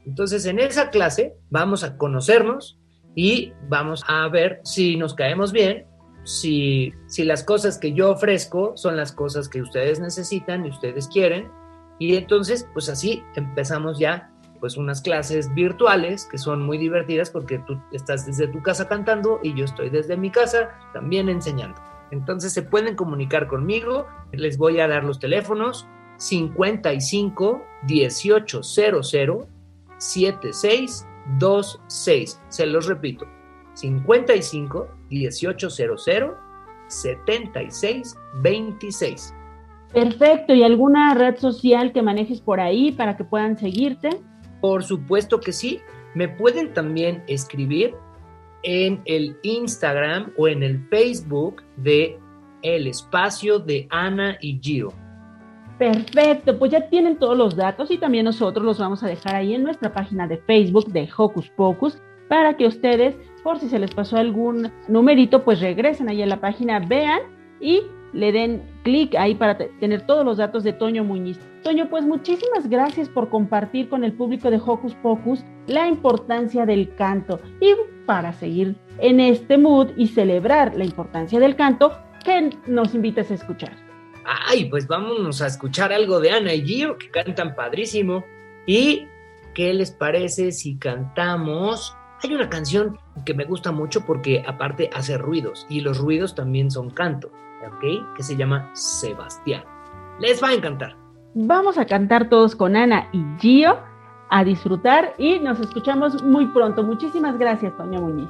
[0.05, 2.79] Entonces, en esa clase vamos a conocernos
[3.15, 5.85] y vamos a ver si nos caemos bien,
[6.23, 11.07] si, si las cosas que yo ofrezco son las cosas que ustedes necesitan y ustedes
[11.07, 11.49] quieren.
[11.99, 17.57] Y entonces, pues así empezamos ya pues unas clases virtuales que son muy divertidas porque
[17.65, 21.81] tú estás desde tu casa cantando y yo estoy desde mi casa también enseñando.
[22.11, 25.87] Entonces se pueden comunicar conmigo, les voy a dar los teléfonos
[26.22, 29.47] 55 1800
[29.97, 32.41] 7626.
[32.47, 33.26] Se los repito,
[33.74, 36.09] 55 1800
[36.88, 39.34] 7626.
[39.91, 44.09] Perfecto, ¿y alguna red social que manejes por ahí para que puedan seguirte?
[44.61, 45.80] Por supuesto que sí.
[46.13, 47.95] Me pueden también escribir
[48.63, 52.19] en el Instagram o en el Facebook de
[52.61, 54.93] El Espacio de Ana y Gio.
[55.82, 59.55] Perfecto, pues ya tienen todos los datos y también nosotros los vamos a dejar ahí
[59.55, 61.97] en nuestra página de Facebook de Hocus Pocus
[62.29, 66.39] para que ustedes, por si se les pasó algún numerito, pues regresen ahí a la
[66.39, 67.21] página, vean
[67.59, 67.82] y
[68.13, 71.39] le den clic ahí para tener todos los datos de Toño Muñiz.
[71.63, 76.93] Toño, pues muchísimas gracias por compartir con el público de Hocus Pocus la importancia del
[76.93, 77.39] canto.
[77.59, 77.73] Y
[78.05, 81.91] para seguir en este mood y celebrar la importancia del canto,
[82.23, 83.90] ¿qué nos invitas a escuchar?
[84.26, 88.24] Ay, pues vámonos a escuchar algo de Ana y Gio, que cantan padrísimo.
[88.65, 89.07] ¿Y
[89.53, 91.95] qué les parece si cantamos?
[92.24, 96.69] Hay una canción que me gusta mucho porque aparte hace ruidos y los ruidos también
[96.69, 97.32] son canto,
[97.65, 98.15] ¿ok?
[98.15, 99.63] Que se llama Sebastián.
[100.19, 100.95] Les va a encantar.
[101.34, 103.80] Vamos a cantar todos con Ana y Gio,
[104.30, 106.84] a disfrutar y nos escuchamos muy pronto.
[106.84, 108.30] Muchísimas gracias, Toño Muñiz.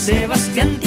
[0.00, 0.80] Sebastián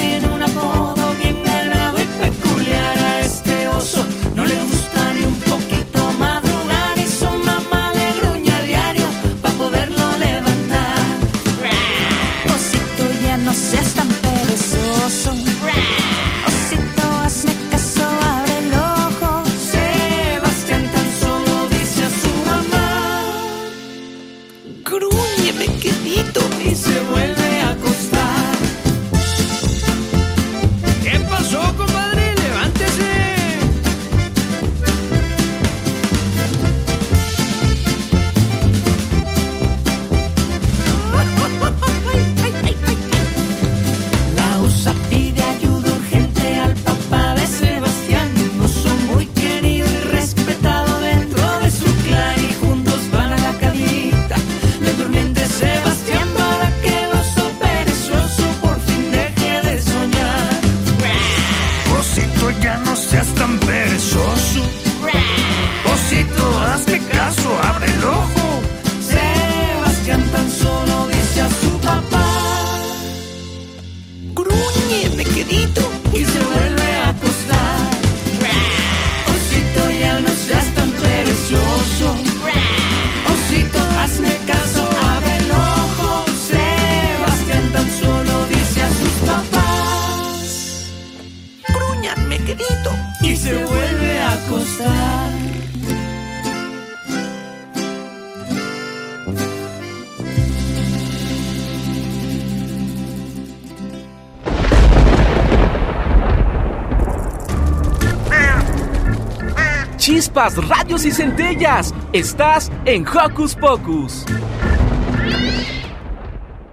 [110.33, 111.93] radios y centellas.
[112.11, 114.25] Estás en Hocus Pocus.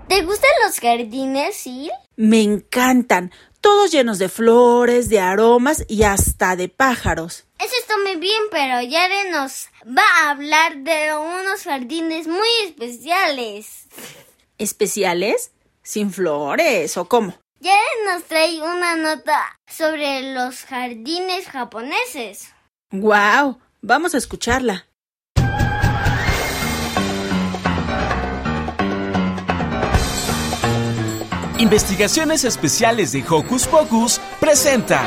[0.09, 1.91] ¿Te gustan los jardines, sí?
[2.17, 3.33] Me encantan.
[3.61, 7.45] Todos llenos de flores, de aromas y hasta de pájaros.
[7.59, 13.87] Eso está muy bien, pero Yare nos va a hablar de unos jardines muy especiales.
[14.57, 15.53] ¿Especiales?
[15.83, 17.35] ¿Sin flores o cómo?
[17.61, 22.55] Yare nos trae una nota sobre los jardines japoneses.
[22.93, 23.61] ¡Guau!
[23.83, 24.87] Vamos a escucharla.
[31.59, 35.07] Investigaciones Especiales de Hocus Pocus presenta.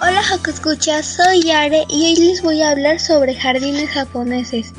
[0.00, 4.72] Hola Hocus Escucha, soy Yare y hoy les voy a hablar sobre jardines japoneses.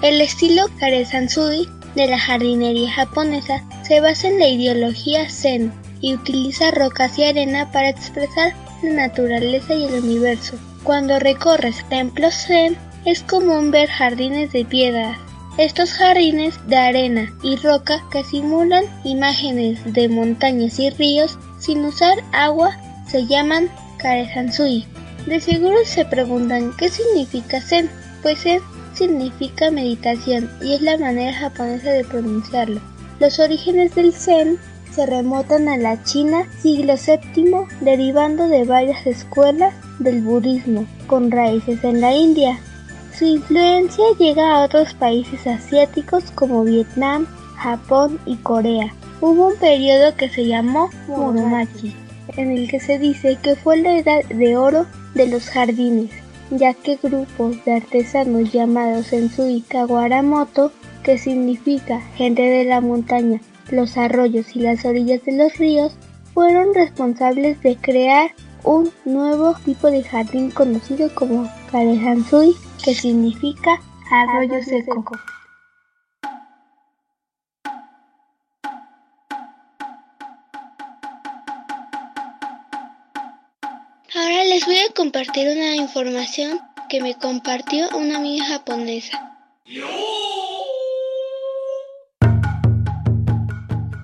[0.00, 6.70] El estilo Karesansui de la jardinería japonesa se basa en la ideología Zen y utiliza
[6.70, 10.56] rocas y arena para expresar la naturaleza y el universo.
[10.84, 12.76] Cuando recorres templos Zen,
[13.06, 15.18] es común ver jardines de piedra.
[15.56, 22.18] Estos jardines de arena y roca que simulan imágenes de montañas y ríos sin usar
[22.30, 22.76] agua
[23.08, 23.68] se llaman
[23.98, 24.86] Karesansui.
[25.26, 27.90] De seguro se preguntan qué significa Zen,
[28.22, 28.60] pues Zen
[28.98, 32.80] significa meditación y es la manera japonesa de pronunciarlo.
[33.20, 34.58] Los orígenes del Zen
[34.92, 41.82] se remontan a la China siglo VII, derivando de varias escuelas del budismo, con raíces
[41.84, 42.58] en la India.
[43.16, 47.26] Su influencia llega a otros países asiáticos como Vietnam,
[47.56, 48.92] Japón y Corea.
[49.20, 51.94] Hubo un periodo que se llamó Muromachi,
[52.36, 56.10] en el que se dice que fue la edad de oro de los jardines,
[56.50, 60.72] ya que grupos de artesanos llamados Ensui Kawaramoto,
[61.02, 63.40] que significa gente de la montaña,
[63.70, 65.94] los arroyos y las orillas de los ríos,
[66.34, 68.30] fueron responsables de crear
[68.64, 73.80] un nuevo tipo de jardín conocido como Karehansui, que significa
[74.10, 75.12] arroyo seco.
[84.48, 89.36] Les voy a compartir una información que me compartió una amiga japonesa.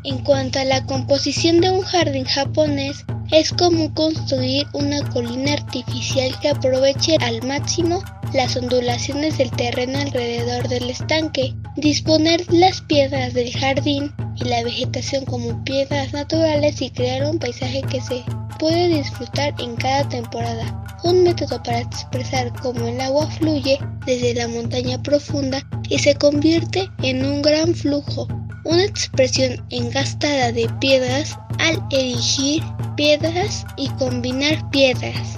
[0.04, 6.38] En cuanto a la composición de un jardín japonés, es común construir una colina artificial
[6.40, 8.00] que aproveche al máximo
[8.32, 15.24] las ondulaciones del terreno alrededor del estanque, disponer las piedras del jardín y la vegetación
[15.24, 18.22] como piedras naturales y crear un paisaje que se
[18.60, 20.96] puede disfrutar en cada temporada.
[21.02, 26.88] Un método para expresar cómo el agua fluye desde la montaña profunda y se convierte
[27.02, 28.28] en un gran flujo,
[28.64, 32.62] una expresión engastada de piedras al erigir
[32.96, 33.23] piedras
[33.76, 35.36] y combinar piedras.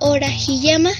[0.00, 0.90] Orahiyama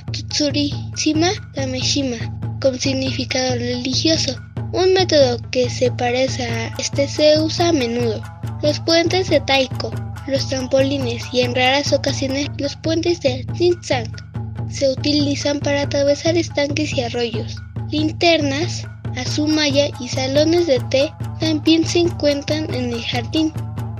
[0.96, 2.16] Shima Kameshima,
[2.60, 4.36] con significado religioso.
[4.72, 8.22] Un método que se parece a este se usa a menudo.
[8.62, 9.90] Los puentes de Taiko,
[10.26, 14.08] los trampolines y en raras ocasiones los puentes de zigzag
[14.68, 17.56] se utilizan para atravesar estanques y arroyos.
[17.90, 21.10] Linternas, azumaya y salones de té
[21.40, 23.52] también se encuentran en el jardín.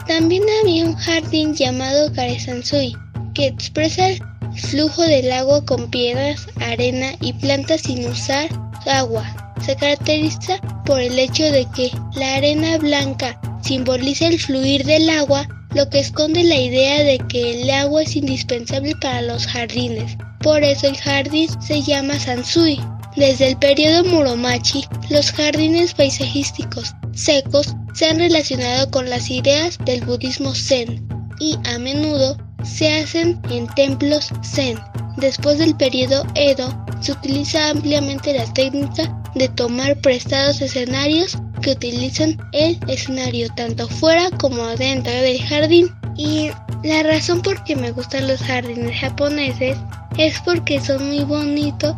[0.08, 2.96] También había un jardín llamado Karesansui,
[3.34, 4.18] que expresa el
[4.56, 8.48] flujo del agua con piedras, arena y plantas sin usar
[8.86, 9.54] agua.
[9.64, 10.56] Se caracteriza
[10.86, 16.00] por el hecho de que la arena blanca simboliza el fluir del agua, lo que
[16.00, 20.16] esconde la idea de que el agua es indispensable para los jardines.
[20.40, 22.80] Por eso el jardín se llama Sansui.
[23.14, 30.04] Desde el periodo Muromachi, los jardines paisajísticos secos se han relacionado con las ideas del
[30.04, 31.06] budismo zen
[31.40, 34.78] y a menudo se hacen en templos zen.
[35.16, 36.68] Después del periodo Edo,
[37.00, 44.30] se utiliza ampliamente la técnica de tomar prestados escenarios que utilizan el escenario tanto fuera
[44.38, 45.88] como dentro del jardín.
[46.16, 46.50] Y
[46.84, 49.76] la razón por que me gustan los jardines japoneses
[50.16, 51.96] es porque son muy bonitos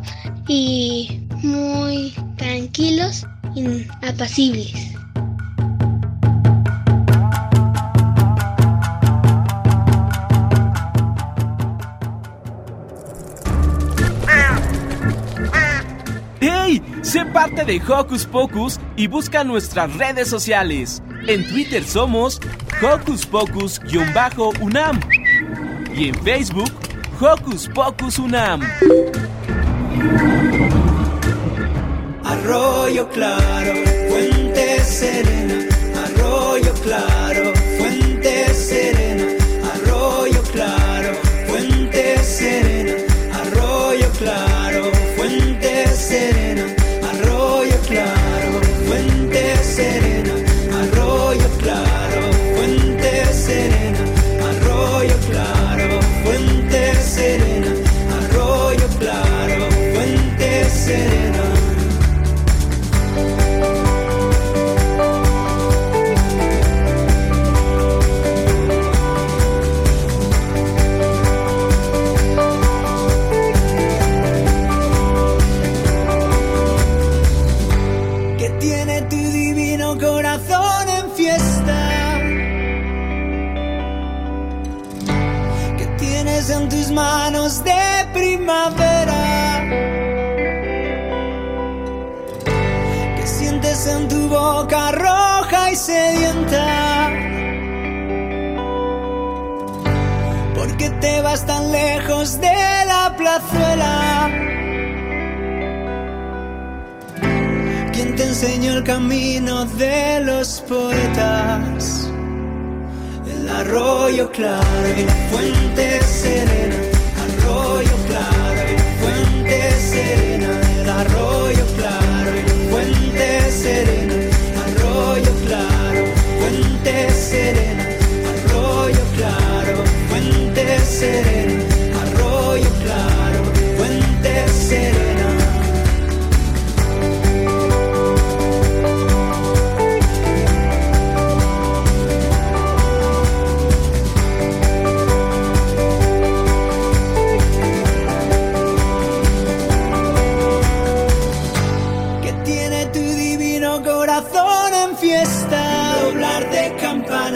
[0.49, 5.00] y muy tranquilos y apacibles.
[17.11, 21.03] Sé parte de Hocus Pocus y busca nuestras redes sociales.
[21.27, 22.41] En Twitter somos
[22.81, 25.01] Hocus Pocus-UNAM
[25.93, 26.71] y en Facebook
[27.21, 28.61] Hocus Pocus UNAM.
[32.23, 33.73] Arroyo claro,
[34.09, 35.67] fuente serena,
[36.05, 37.50] arroyo claro,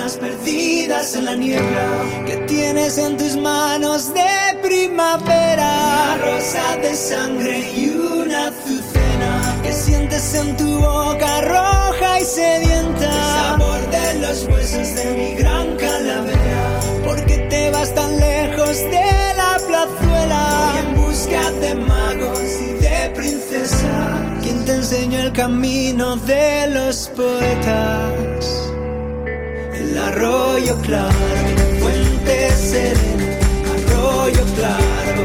[0.04, 6.16] hojas perdidas en la niebla que tienes en tus manos de primavera.
[6.16, 13.04] Una rosa de sangre y una azucena que sientes en tu boca roja y sedienta.
[13.04, 16.80] El sabor de los huesos de mi gran calavera.
[17.04, 20.72] Porque te vas tan lejos de la plazuela.
[20.72, 24.42] Voy en busca de magos y de princesas.
[24.42, 28.33] ¿Quién te enseñó el camino de los poetas?
[29.94, 31.14] El arroyo claro,
[31.78, 33.38] fuente serena,
[33.74, 35.24] arroyo claro,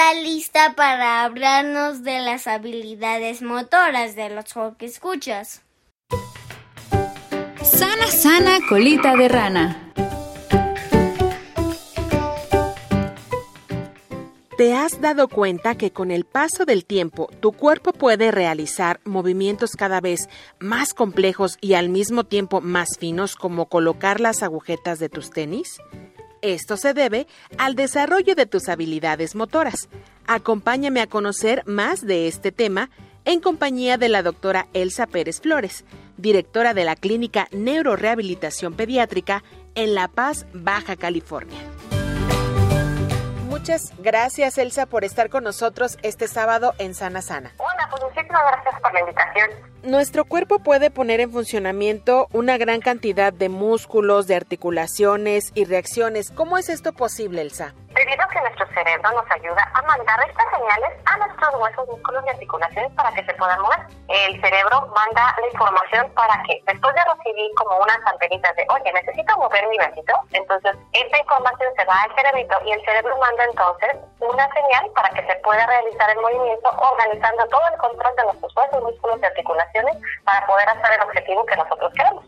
[0.00, 4.46] Está lista para hablarnos de las habilidades motoras de los
[4.78, 5.60] que escuchas.
[7.62, 9.92] Sana, sana, colita de rana.
[14.56, 19.72] ¿Te has dado cuenta que con el paso del tiempo tu cuerpo puede realizar movimientos
[19.76, 20.30] cada vez
[20.60, 25.78] más complejos y al mismo tiempo más finos como colocar las agujetas de tus tenis?
[26.42, 27.26] Esto se debe
[27.58, 29.88] al desarrollo de tus habilidades motoras.
[30.26, 32.90] Acompáñame a conocer más de este tema
[33.24, 35.84] en compañía de la doctora Elsa Pérez Flores,
[36.16, 39.42] directora de la Clínica Neurorehabilitación Pediátrica
[39.74, 41.60] en La Paz, Baja California.
[43.48, 47.52] Muchas gracias Elsa por estar con nosotros este sábado en Sana Sana.
[47.58, 49.69] Hola, pues muchísimas gracias por la invitación.
[49.82, 56.30] Nuestro cuerpo puede poner en funcionamiento una gran cantidad de músculos, de articulaciones y reacciones.
[56.30, 57.74] ¿Cómo es esto posible, Elsa?
[58.10, 62.24] Debido a que nuestro cerebro nos ayuda a mandar estas señales a nuestros huesos, músculos
[62.26, 63.78] y articulaciones para que se puedan mover.
[64.08, 68.92] El cerebro manda la información para que, después de recibir como unas antenitas de, oye,
[68.92, 73.44] necesito mover mi bracito, entonces esta información se va al cerebrito y el cerebro manda
[73.44, 78.24] entonces una señal para que se pueda realizar el movimiento organizando todo el control de
[78.24, 82.19] nuestros huesos, músculos y articulaciones para poder hacer el objetivo que nosotros queremos.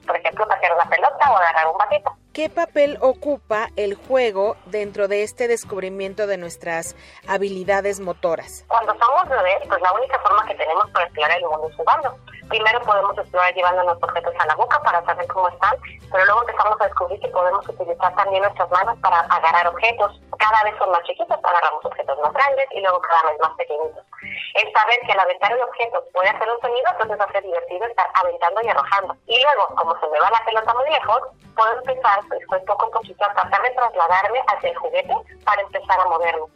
[2.33, 6.97] ¿Qué papel ocupa el juego dentro de este descubrimiento de nuestras
[7.29, 8.65] habilidades motoras?
[8.69, 12.17] Cuando somos bebés, pues la única forma que tenemos para explorar el mundo es jugando.
[12.53, 15.75] Primero podemos explorar llevándonos objetos a la boca para saber cómo están,
[16.13, 20.21] pero luego empezamos a descubrir que podemos utilizar también nuestras manos para agarrar objetos.
[20.37, 24.05] Cada vez son más chiquitos, agarramos objetos más grandes y luego cada vez más pequeñitos.
[24.53, 27.43] El saber que al aventar el objeto puede hacer un sonido, entonces va a ser
[27.43, 29.17] divertido estar aventando y arrojando.
[29.29, 31.21] Y luego, como se me la pelota muy lejos,
[31.57, 35.15] puedo empezar después poco a poquito a tratar de trasladarme hacia el juguete
[35.47, 36.53] para empezar a moverme.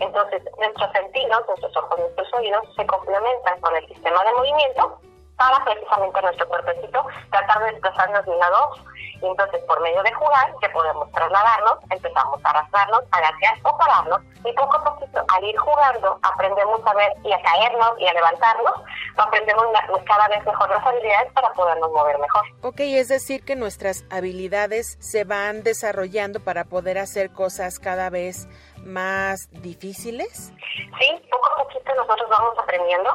[0.00, 4.98] Entonces, nuestros sentidos, nuestros ojos, nuestros oídos se complementan con el sistema de movimiento
[5.36, 8.84] para precisamente nuestro cuerpecito tratar de desplazarnos de un lado a otro.
[9.22, 13.78] Y entonces, por medio de jugar, que podemos trasladarnos, empezamos a arrastrarnos, a gatear o
[13.78, 18.06] pararnos, y poco a poquito, al ir jugando, aprendemos a ver y a caernos y
[18.06, 18.74] a levantarnos,
[19.16, 19.66] aprendemos
[20.06, 22.42] cada vez mejor las habilidades para podernos mover mejor.
[22.62, 28.48] Ok, es decir que nuestras habilidades se van desarrollando para poder hacer cosas cada vez
[28.86, 30.52] más difíciles?
[30.98, 33.10] Sí, poco a poquito nosotros vamos aprendiendo,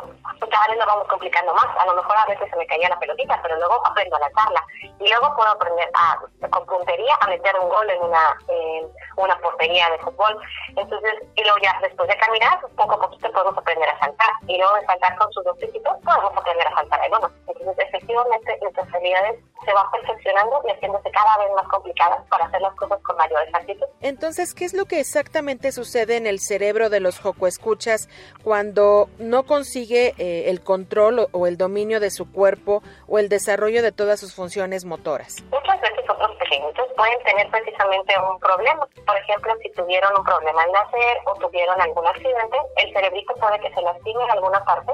[0.50, 1.68] cada vez nos vamos complicando más.
[1.78, 4.64] A lo mejor a veces se me caía la pelotita, pero luego aprendo a lanzarla.
[5.00, 6.20] Y luego puedo aprender a,
[6.50, 10.38] con puntería a meter un gol en una, en una portería de fútbol.
[10.76, 14.30] Entonces, y luego ya después de caminar, poco a poquito podemos aprender a saltar.
[14.48, 17.32] Y luego de saltar con sus dos piecitos, podemos aprender a saltar el uno.
[17.48, 22.62] Entonces, efectivamente, nuestras habilidades se van perfeccionando y haciéndose cada vez más complicadas para hacer
[22.62, 23.86] las cosas con mayor exactitud.
[24.02, 28.10] Entonces, ¿qué es lo que exactamente sucede en el cerebro de los jocoescuchas
[28.44, 33.84] cuando no consigue eh, el control o, el dominio de su cuerpo o el desarrollo
[33.84, 35.44] de todas sus funciones motoras?
[35.52, 38.88] Muchas veces otros pequeñitos pueden tener precisamente un problema.
[39.06, 43.60] Por ejemplo, si tuvieron un problema al nacer o tuvieron algún accidente, el cerebrito puede
[43.60, 44.94] que se lastime en alguna parte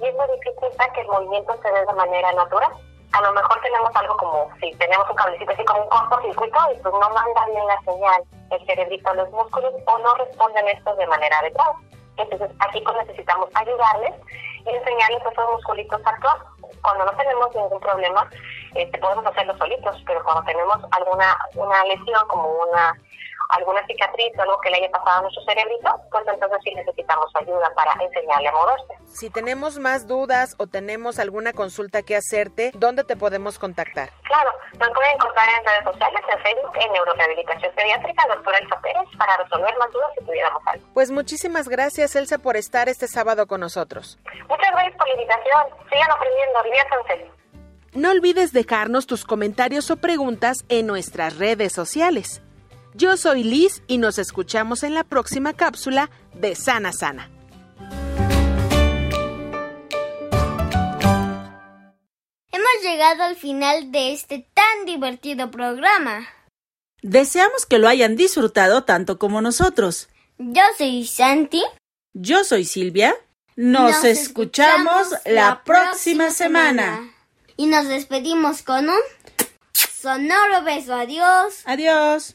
[0.00, 2.72] y eso dificulta que el movimiento se dé de manera natural
[3.12, 6.78] a lo mejor tenemos algo como, si tenemos un cablecito así como un cortocircuito y
[6.82, 10.96] pues no manda bien la señal el cerebrito a los músculos o no responden estos
[10.96, 11.74] de manera adecuada.
[12.16, 14.14] Entonces aquí pues necesitamos ayudarles
[14.66, 16.36] y enseñarles a esos musculitos a actuar.
[16.82, 18.28] Cuando no tenemos ningún problema,
[18.74, 22.94] este, podemos hacerlo solitos, pero cuando tenemos alguna una lesión como una
[23.48, 27.30] alguna cicatriz o algo que le haya pasado a nuestro cerebrito, pues entonces sí necesitamos
[27.34, 28.94] ayuda para enseñarle a moverse.
[29.06, 34.10] Si tenemos más dudas o tenemos alguna consulta que hacerte, ¿dónde te podemos contactar?
[34.24, 39.08] Claro, nos pueden encontrar en redes sociales, en Facebook, en Neurorehabilitación Pediátrica, doctora Elsa Pérez,
[39.16, 40.86] para resolver más dudas si tuviéramos algo.
[40.92, 44.18] Pues muchísimas gracias, Elsa, por estar este sábado con nosotros.
[44.48, 45.62] Muchas gracias por la invitación.
[45.90, 47.30] Sigan aprendiendo, diviértanse.
[47.94, 52.42] No olvides dejarnos tus comentarios o preguntas en nuestras redes sociales.
[52.98, 57.30] Yo soy Liz y nos escuchamos en la próxima cápsula de Sana Sana.
[62.50, 66.26] Hemos llegado al final de este tan divertido programa.
[67.00, 70.08] Deseamos que lo hayan disfrutado tanto como nosotros.
[70.36, 71.62] Yo soy Santi.
[72.14, 73.14] Yo soy Silvia.
[73.54, 77.14] Nos, nos escuchamos, escuchamos, la próxima, semana.
[77.56, 79.00] Y nos despedimos con un
[79.72, 80.96] sonoro beso.
[80.96, 81.62] Adiós.
[81.64, 82.34] Adiós.